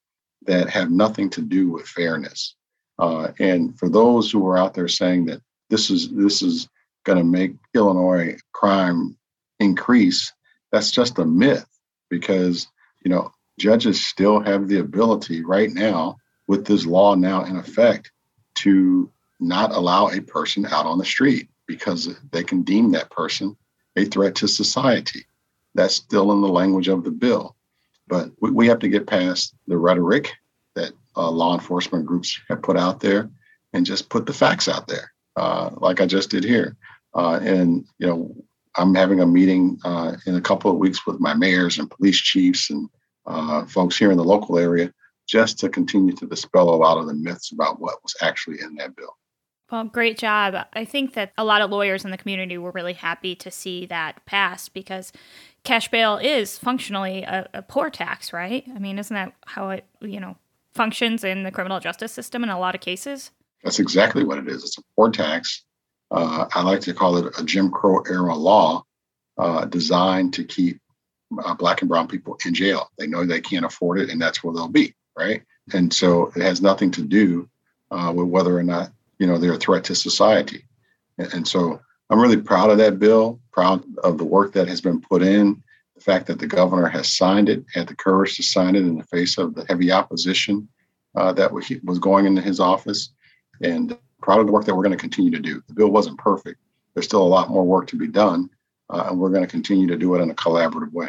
[0.47, 2.55] that have nothing to do with fairness.
[2.99, 6.69] Uh, and for those who are out there saying that this is this is
[7.05, 9.17] going to make Illinois crime
[9.61, 10.33] increase,
[10.73, 11.67] that's just a myth
[12.09, 12.67] because,
[13.05, 16.17] you know, judges still have the ability right now
[16.49, 18.11] with this law now in effect
[18.57, 23.57] to not allow a person out on the street because they can deem that person
[23.97, 25.25] a threat to society.
[25.75, 27.57] That's still in the language of the bill.
[28.09, 30.33] But we, have to get past the rhetoric
[30.75, 33.31] that uh, law enforcement groups have put out there
[33.73, 36.77] and just put the facts out there, uh, like I just did here.
[37.15, 38.35] Uh, and, you know,
[38.77, 42.19] I'm having a meeting uh, in a couple of weeks with my mayors and police
[42.19, 42.89] chiefs and
[43.27, 44.93] uh, folks here in the local area
[45.27, 48.75] just to continue to dispel a lot of the myths about what was actually in
[48.77, 49.17] that bill.
[49.71, 50.57] Well, great job.
[50.73, 53.87] I think that a lot of lawyers in the community were really happy to see
[53.87, 55.13] that pass because
[55.63, 58.65] cash bail is functionally a, a poor tax, right?
[58.75, 60.37] I mean, isn't that how it, you know,
[60.75, 63.31] functions in the criminal justice system in a lot of cases?
[63.63, 64.65] That's exactly what it is.
[64.65, 65.63] It's a poor tax.
[66.11, 68.85] Uh, I like to call it a Jim Crow era law
[69.39, 70.81] uh, designed to keep
[71.45, 72.91] uh, Black and Brown people in jail.
[72.99, 75.43] They know they can't afford it, and that's where they'll be, right?
[75.73, 77.49] And so it has nothing to do
[77.91, 80.65] uh, with whether or not you know they're a threat to society.
[81.19, 84.81] And, and so I'm really proud of that bill, proud of the work that has
[84.81, 85.63] been put in,
[85.95, 88.97] the fact that the governor has signed it, had the courage to sign it in
[88.97, 90.69] the face of the heavy opposition
[91.15, 93.13] uh, that was going into his office,
[93.63, 95.63] and proud of the work that we're going to continue to do.
[95.69, 96.61] The bill wasn't perfect.
[96.95, 98.51] There's still a lot more work to be done,
[98.89, 101.09] uh, and we're going to continue to do it in a collaborative way.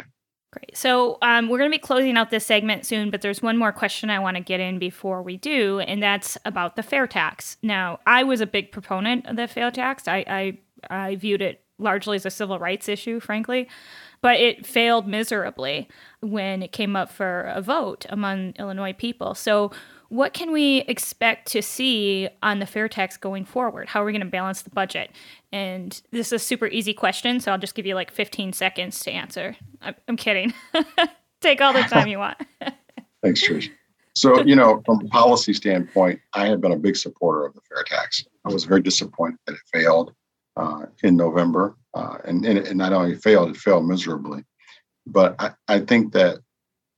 [0.52, 0.76] Great.
[0.76, 3.72] So um, we're going to be closing out this segment soon, but there's one more
[3.72, 7.56] question I want to get in before we do, and that's about the fair tax.
[7.62, 10.06] Now, I was a big proponent of the fair tax.
[10.06, 10.58] I, I,
[10.90, 13.66] I viewed it largely as a civil rights issue, frankly,
[14.20, 15.88] but it failed miserably
[16.20, 19.34] when it came up for a vote among Illinois people.
[19.34, 19.72] So
[20.12, 23.88] what can we expect to see on the fair tax going forward?
[23.88, 25.10] How are we going to balance the budget?
[25.52, 29.00] And this is a super easy question, so I'll just give you like 15 seconds
[29.04, 29.56] to answer.
[29.80, 30.52] I'm, kidding.
[31.40, 32.36] Take all the time you want.
[33.22, 33.70] Thanks, Trish.
[34.14, 37.62] So, you know, from a policy standpoint, I have been a big supporter of the
[37.62, 38.22] fair tax.
[38.44, 40.12] I was very disappointed that it failed
[40.58, 41.74] uh, in November.
[41.94, 44.44] Uh, and, and it not only failed, it failed miserably.
[45.06, 46.40] But I, I think that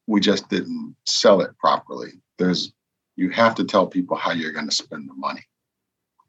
[0.09, 2.11] we just didn't sell it properly.
[2.39, 2.73] There's
[3.17, 5.45] you have to tell people how you're going to spend the money.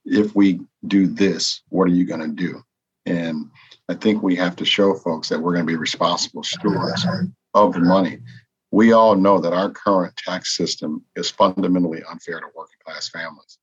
[0.05, 2.61] If we do this, what are you going to do?
[3.05, 3.49] And
[3.89, 7.05] I think we have to show folks that we're going to be responsible stewards
[7.53, 8.19] of the money.
[8.71, 13.57] We all know that our current tax system is fundamentally unfair to working class families.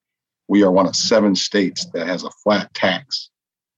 [0.48, 3.30] We are one of seven states that has a flat tax.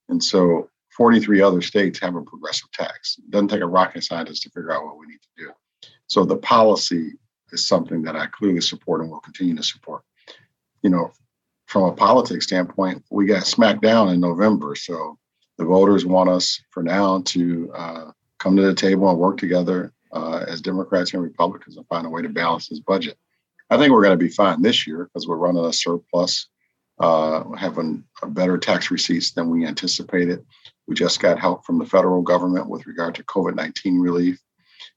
[0.08, 3.18] And so 43 other states have a progressive tax.
[3.18, 5.50] It doesn't take a rocket scientist to figure out what we need to do.
[6.06, 7.14] So the policy
[7.54, 10.02] is something that I clearly support and will continue to support.
[10.82, 11.12] You know,
[11.66, 14.74] from a politics standpoint, we got smacked down in November.
[14.74, 15.18] So
[15.56, 19.92] the voters want us for now to uh, come to the table and work together
[20.12, 23.16] uh, as Democrats and Republicans and find a way to balance this budget.
[23.70, 26.48] I think we're going to be fine this year because we're running a surplus,
[26.98, 30.44] uh, having better tax receipts than we anticipated.
[30.86, 34.38] We just got help from the federal government with regard to COVID 19 relief.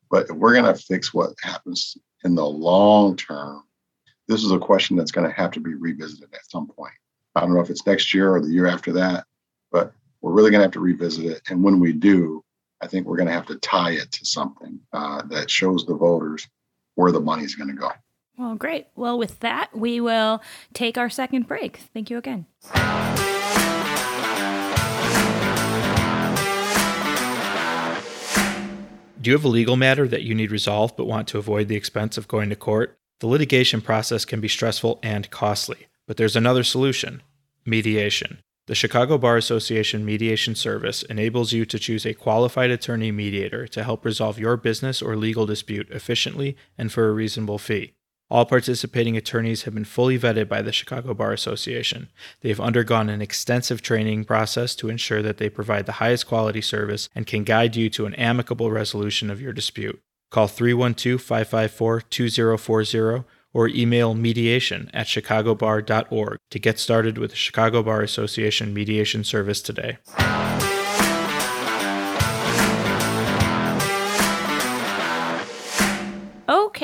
[0.09, 3.63] But we're going to fix what happens in the long term,
[4.27, 6.93] this is a question that's going to have to be revisited at some point.
[7.35, 9.25] I don't know if it's next year or the year after that,
[9.71, 11.41] but we're really going to have to revisit it.
[11.49, 12.43] And when we do,
[12.81, 15.95] I think we're going to have to tie it to something uh, that shows the
[15.95, 16.47] voters
[16.95, 17.91] where the money is going to go.
[18.37, 18.87] Well, great.
[18.95, 20.41] Well, with that, we will
[20.73, 21.77] take our second break.
[21.93, 22.45] Thank you again.
[29.19, 31.75] Do you have a legal matter that you need resolved but want to avoid the
[31.75, 32.99] expense of going to court?
[33.19, 37.23] The litigation process can be stressful and costly, but there's another solution
[37.65, 38.39] mediation.
[38.67, 43.83] The Chicago Bar Association Mediation Service enables you to choose a qualified attorney mediator to
[43.83, 47.93] help resolve your business or legal dispute efficiently and for a reasonable fee.
[48.29, 52.09] All participating attorneys have been fully vetted by the Chicago Bar Association.
[52.41, 56.59] They have undergone an extensive training process to ensure that they provide the highest quality
[56.59, 60.01] service and can guide you to an amicable resolution of your dispute.
[60.29, 63.23] Call 312 554 2040
[63.53, 69.61] or email mediation at chicagobar.org to get started with the Chicago Bar Association Mediation Service
[69.61, 69.99] today.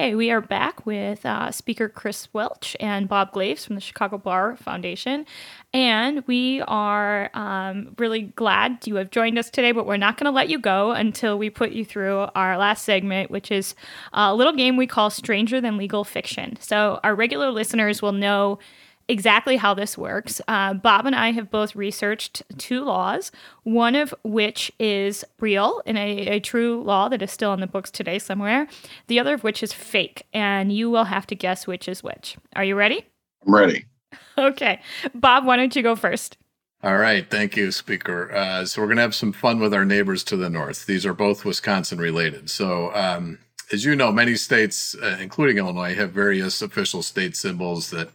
[0.04, 4.18] Okay, we are back with uh, Speaker Chris Welch and Bob Glaves from the Chicago
[4.18, 5.26] Bar Foundation.
[5.74, 10.26] And we are um, really glad you have joined us today, but we're not going
[10.26, 13.76] to let you go until we put you through our last segment, which is
[14.12, 16.58] a little game we call Stranger Than Legal Fiction.
[16.60, 18.60] So, our regular listeners will know
[19.08, 20.42] exactly how this works.
[20.48, 23.32] Uh, Bob and I have both researched two laws,
[23.64, 27.68] one of which is real and a, a, true law that is still in the
[27.68, 28.68] books today somewhere,
[29.08, 30.26] the other of which is fake.
[30.34, 32.38] And you will have to guess which is which.
[32.56, 33.06] Are you ready?
[33.46, 33.86] I'm ready.
[34.36, 34.80] Okay.
[35.14, 36.38] Bob, why don't you go first?
[36.82, 37.30] All right.
[37.30, 38.34] Thank you, Speaker.
[38.34, 40.88] Uh, so, we're going to have some fun with our neighbors to the north.
[40.88, 42.50] These are both Wisconsin related.
[42.50, 43.38] So, um,
[43.72, 48.10] as you know, many states, uh, including Illinois, have various official state symbols that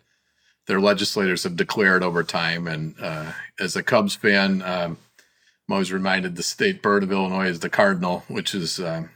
[0.68, 2.68] their legislators have declared over time.
[2.68, 4.98] And uh, as a Cubs fan, um,
[5.66, 9.10] I'm always reminded the state bird of Illinois is the cardinal, which is um,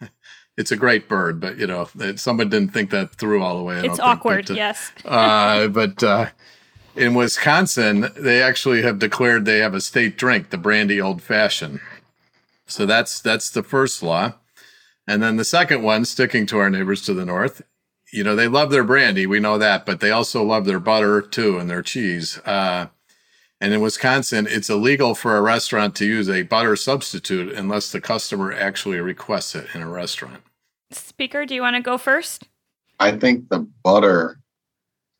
[0.56, 3.80] it's a great bird, but you know, someone didn't think that through all the way.
[3.80, 4.92] I it's awkward, but, uh, yes.
[5.04, 6.26] uh, but uh,
[6.94, 11.80] in Wisconsin, they actually have declared they have a state drink, the brandy old fashioned.
[12.66, 14.34] So that's that's the first law.
[15.06, 17.62] And then the second one, sticking to our neighbors to the north,
[18.12, 21.22] you know, they love their brandy, we know that, but they also love their butter
[21.22, 22.38] too and their cheese.
[22.44, 22.86] Uh,
[23.60, 28.00] and in Wisconsin, it's illegal for a restaurant to use a butter substitute unless the
[28.00, 30.42] customer actually requests it in a restaurant.
[30.90, 32.48] Speaker, do you want to go first?
[33.00, 34.40] I think the butter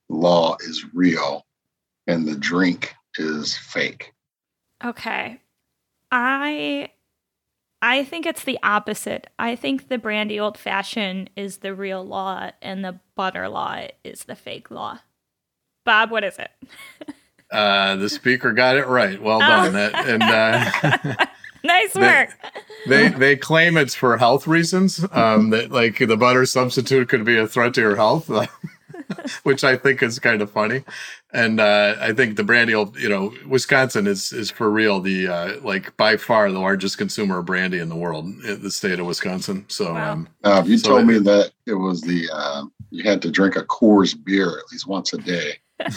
[0.08, 1.46] law is real
[2.06, 4.12] and the drink is fake.
[4.84, 5.40] Okay.
[6.10, 6.90] I
[7.82, 9.28] I think it's the opposite.
[9.40, 14.24] I think the brandy old fashioned is the real law and the butter law is
[14.24, 15.00] the fake law.
[15.84, 16.50] Bob, what is it?
[17.52, 19.20] Uh, the speaker got it right.
[19.20, 19.40] Well oh.
[19.40, 19.74] done.
[19.74, 21.26] That, and uh,
[21.62, 22.30] nice work.
[22.86, 25.04] They, they, they claim it's for health reasons.
[25.12, 28.30] Um, that like the butter substitute could be a threat to your health,
[29.42, 30.84] which I think is kind of funny.
[31.32, 35.60] And uh, I think the brandy, you know, Wisconsin is is for real the uh,
[35.62, 39.06] like by far the largest consumer of brandy in the world, in the state of
[39.06, 39.64] Wisconsin.
[39.68, 40.12] So, wow.
[40.12, 43.30] um, if you so told it, me that it was the uh, you had to
[43.30, 45.61] drink a Coors beer at least once a day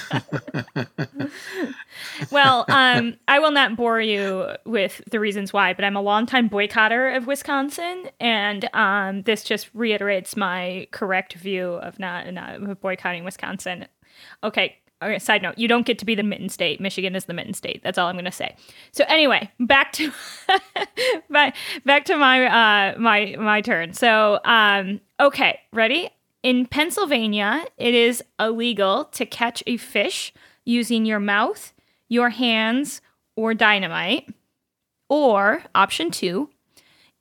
[2.31, 6.49] well, um, I will not bore you with the reasons why, but I'm a longtime
[6.49, 13.23] boycotter of Wisconsin, and um, this just reiterates my correct view of not, not boycotting
[13.23, 13.87] Wisconsin.
[14.43, 16.79] Okay, Okay, side note, you don't get to be the mitten state.
[16.79, 17.81] Michigan is the mitten state.
[17.83, 18.55] That's all I'm going to say.
[18.93, 20.11] So anyway, back to
[21.29, 23.91] back, back to my uh my my turn.
[23.93, 26.09] So um okay, ready?
[26.45, 30.31] In Pennsylvania, it is illegal to catch a fish
[30.63, 31.73] using your mouth,
[32.07, 33.01] your hands,
[33.35, 34.29] or dynamite.
[35.09, 36.51] Or, option two,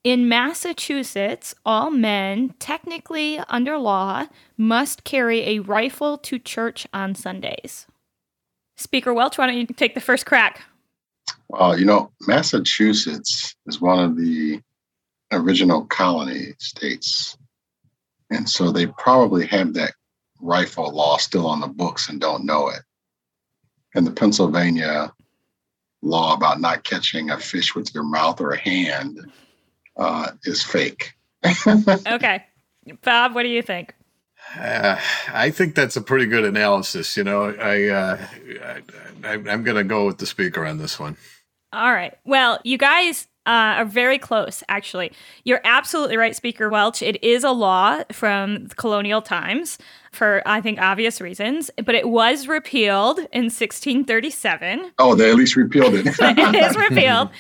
[0.05, 4.27] in Massachusetts, all men, technically under law,
[4.59, 7.87] must carry a rifle to church on Sundays.
[8.77, 10.61] Speaker Welch, why don't you take the first crack?
[11.49, 14.61] Well, you know, Massachusetts is one of the
[15.33, 17.39] original colony states
[18.35, 19.95] and so they probably have that
[20.41, 22.83] rifle law still on the books and don't know it.
[23.95, 25.13] And the Pennsylvania
[26.03, 29.19] law about not catching a fish with your mouth or a hand
[29.97, 31.15] uh, is fake.
[31.67, 32.45] okay.
[33.03, 33.95] Bob, what do you think?
[34.59, 35.01] Uh,
[35.33, 37.17] I think that's a pretty good analysis.
[37.17, 38.27] You know, I, uh,
[39.25, 41.17] I I'm going to go with the speaker on this one.
[41.73, 42.15] All right.
[42.25, 45.13] Well, you guys uh, are very close, actually.
[45.45, 47.03] You're absolutely right, Speaker Welch.
[47.03, 49.79] It is a law from colonial times
[50.13, 54.93] for, I think, obvious reasons, but it was repealed in 1637.
[54.99, 56.07] Oh, they at least repealed it.
[56.19, 57.31] it is repealed.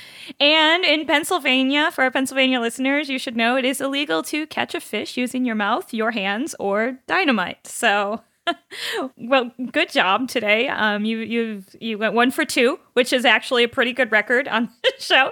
[0.40, 4.74] And in Pennsylvania, for our Pennsylvania listeners, you should know it is illegal to catch
[4.74, 7.66] a fish using your mouth, your hands, or dynamite.
[7.66, 8.20] So.
[9.16, 10.68] well, good job today.
[10.68, 14.46] Um, you you you went one for two, which is actually a pretty good record
[14.48, 15.30] on the show.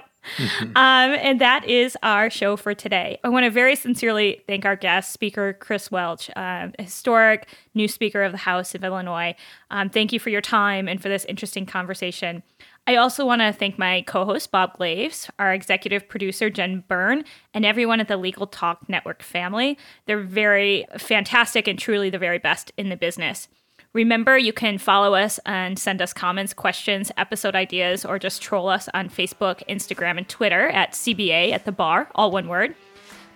[0.61, 3.19] Um, and that is our show for today.
[3.23, 8.23] I want to very sincerely thank our guest, Speaker Chris Welch, uh, historic new Speaker
[8.23, 9.35] of the House of Illinois.
[9.71, 12.43] Um, thank you for your time and for this interesting conversation.
[12.85, 17.23] I also want to thank my co host, Bob Glaves, our executive producer, Jen Byrne,
[17.53, 19.77] and everyone at the Legal Talk Network family.
[20.05, 23.47] They're very fantastic and truly the very best in the business.
[23.93, 28.67] Remember, you can follow us and send us comments, questions, episode ideas, or just troll
[28.67, 32.75] us on Facebook, Instagram, and Twitter at CBA at the bar, all one word.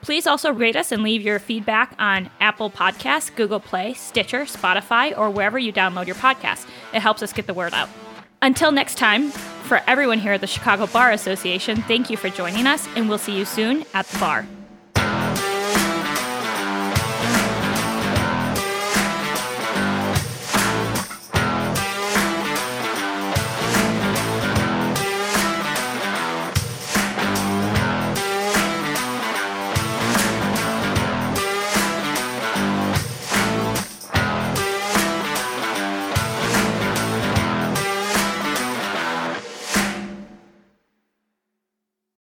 [0.02, 5.16] Please also rate us and leave your feedback on Apple Podcasts, Google Play, Stitcher, Spotify,
[5.16, 6.68] or wherever you download your podcast.
[6.94, 7.90] It helps us get the word out.
[8.42, 12.66] Until next time, for everyone here at the Chicago Bar Association, thank you for joining
[12.66, 14.48] us, and we'll see you soon at the bar.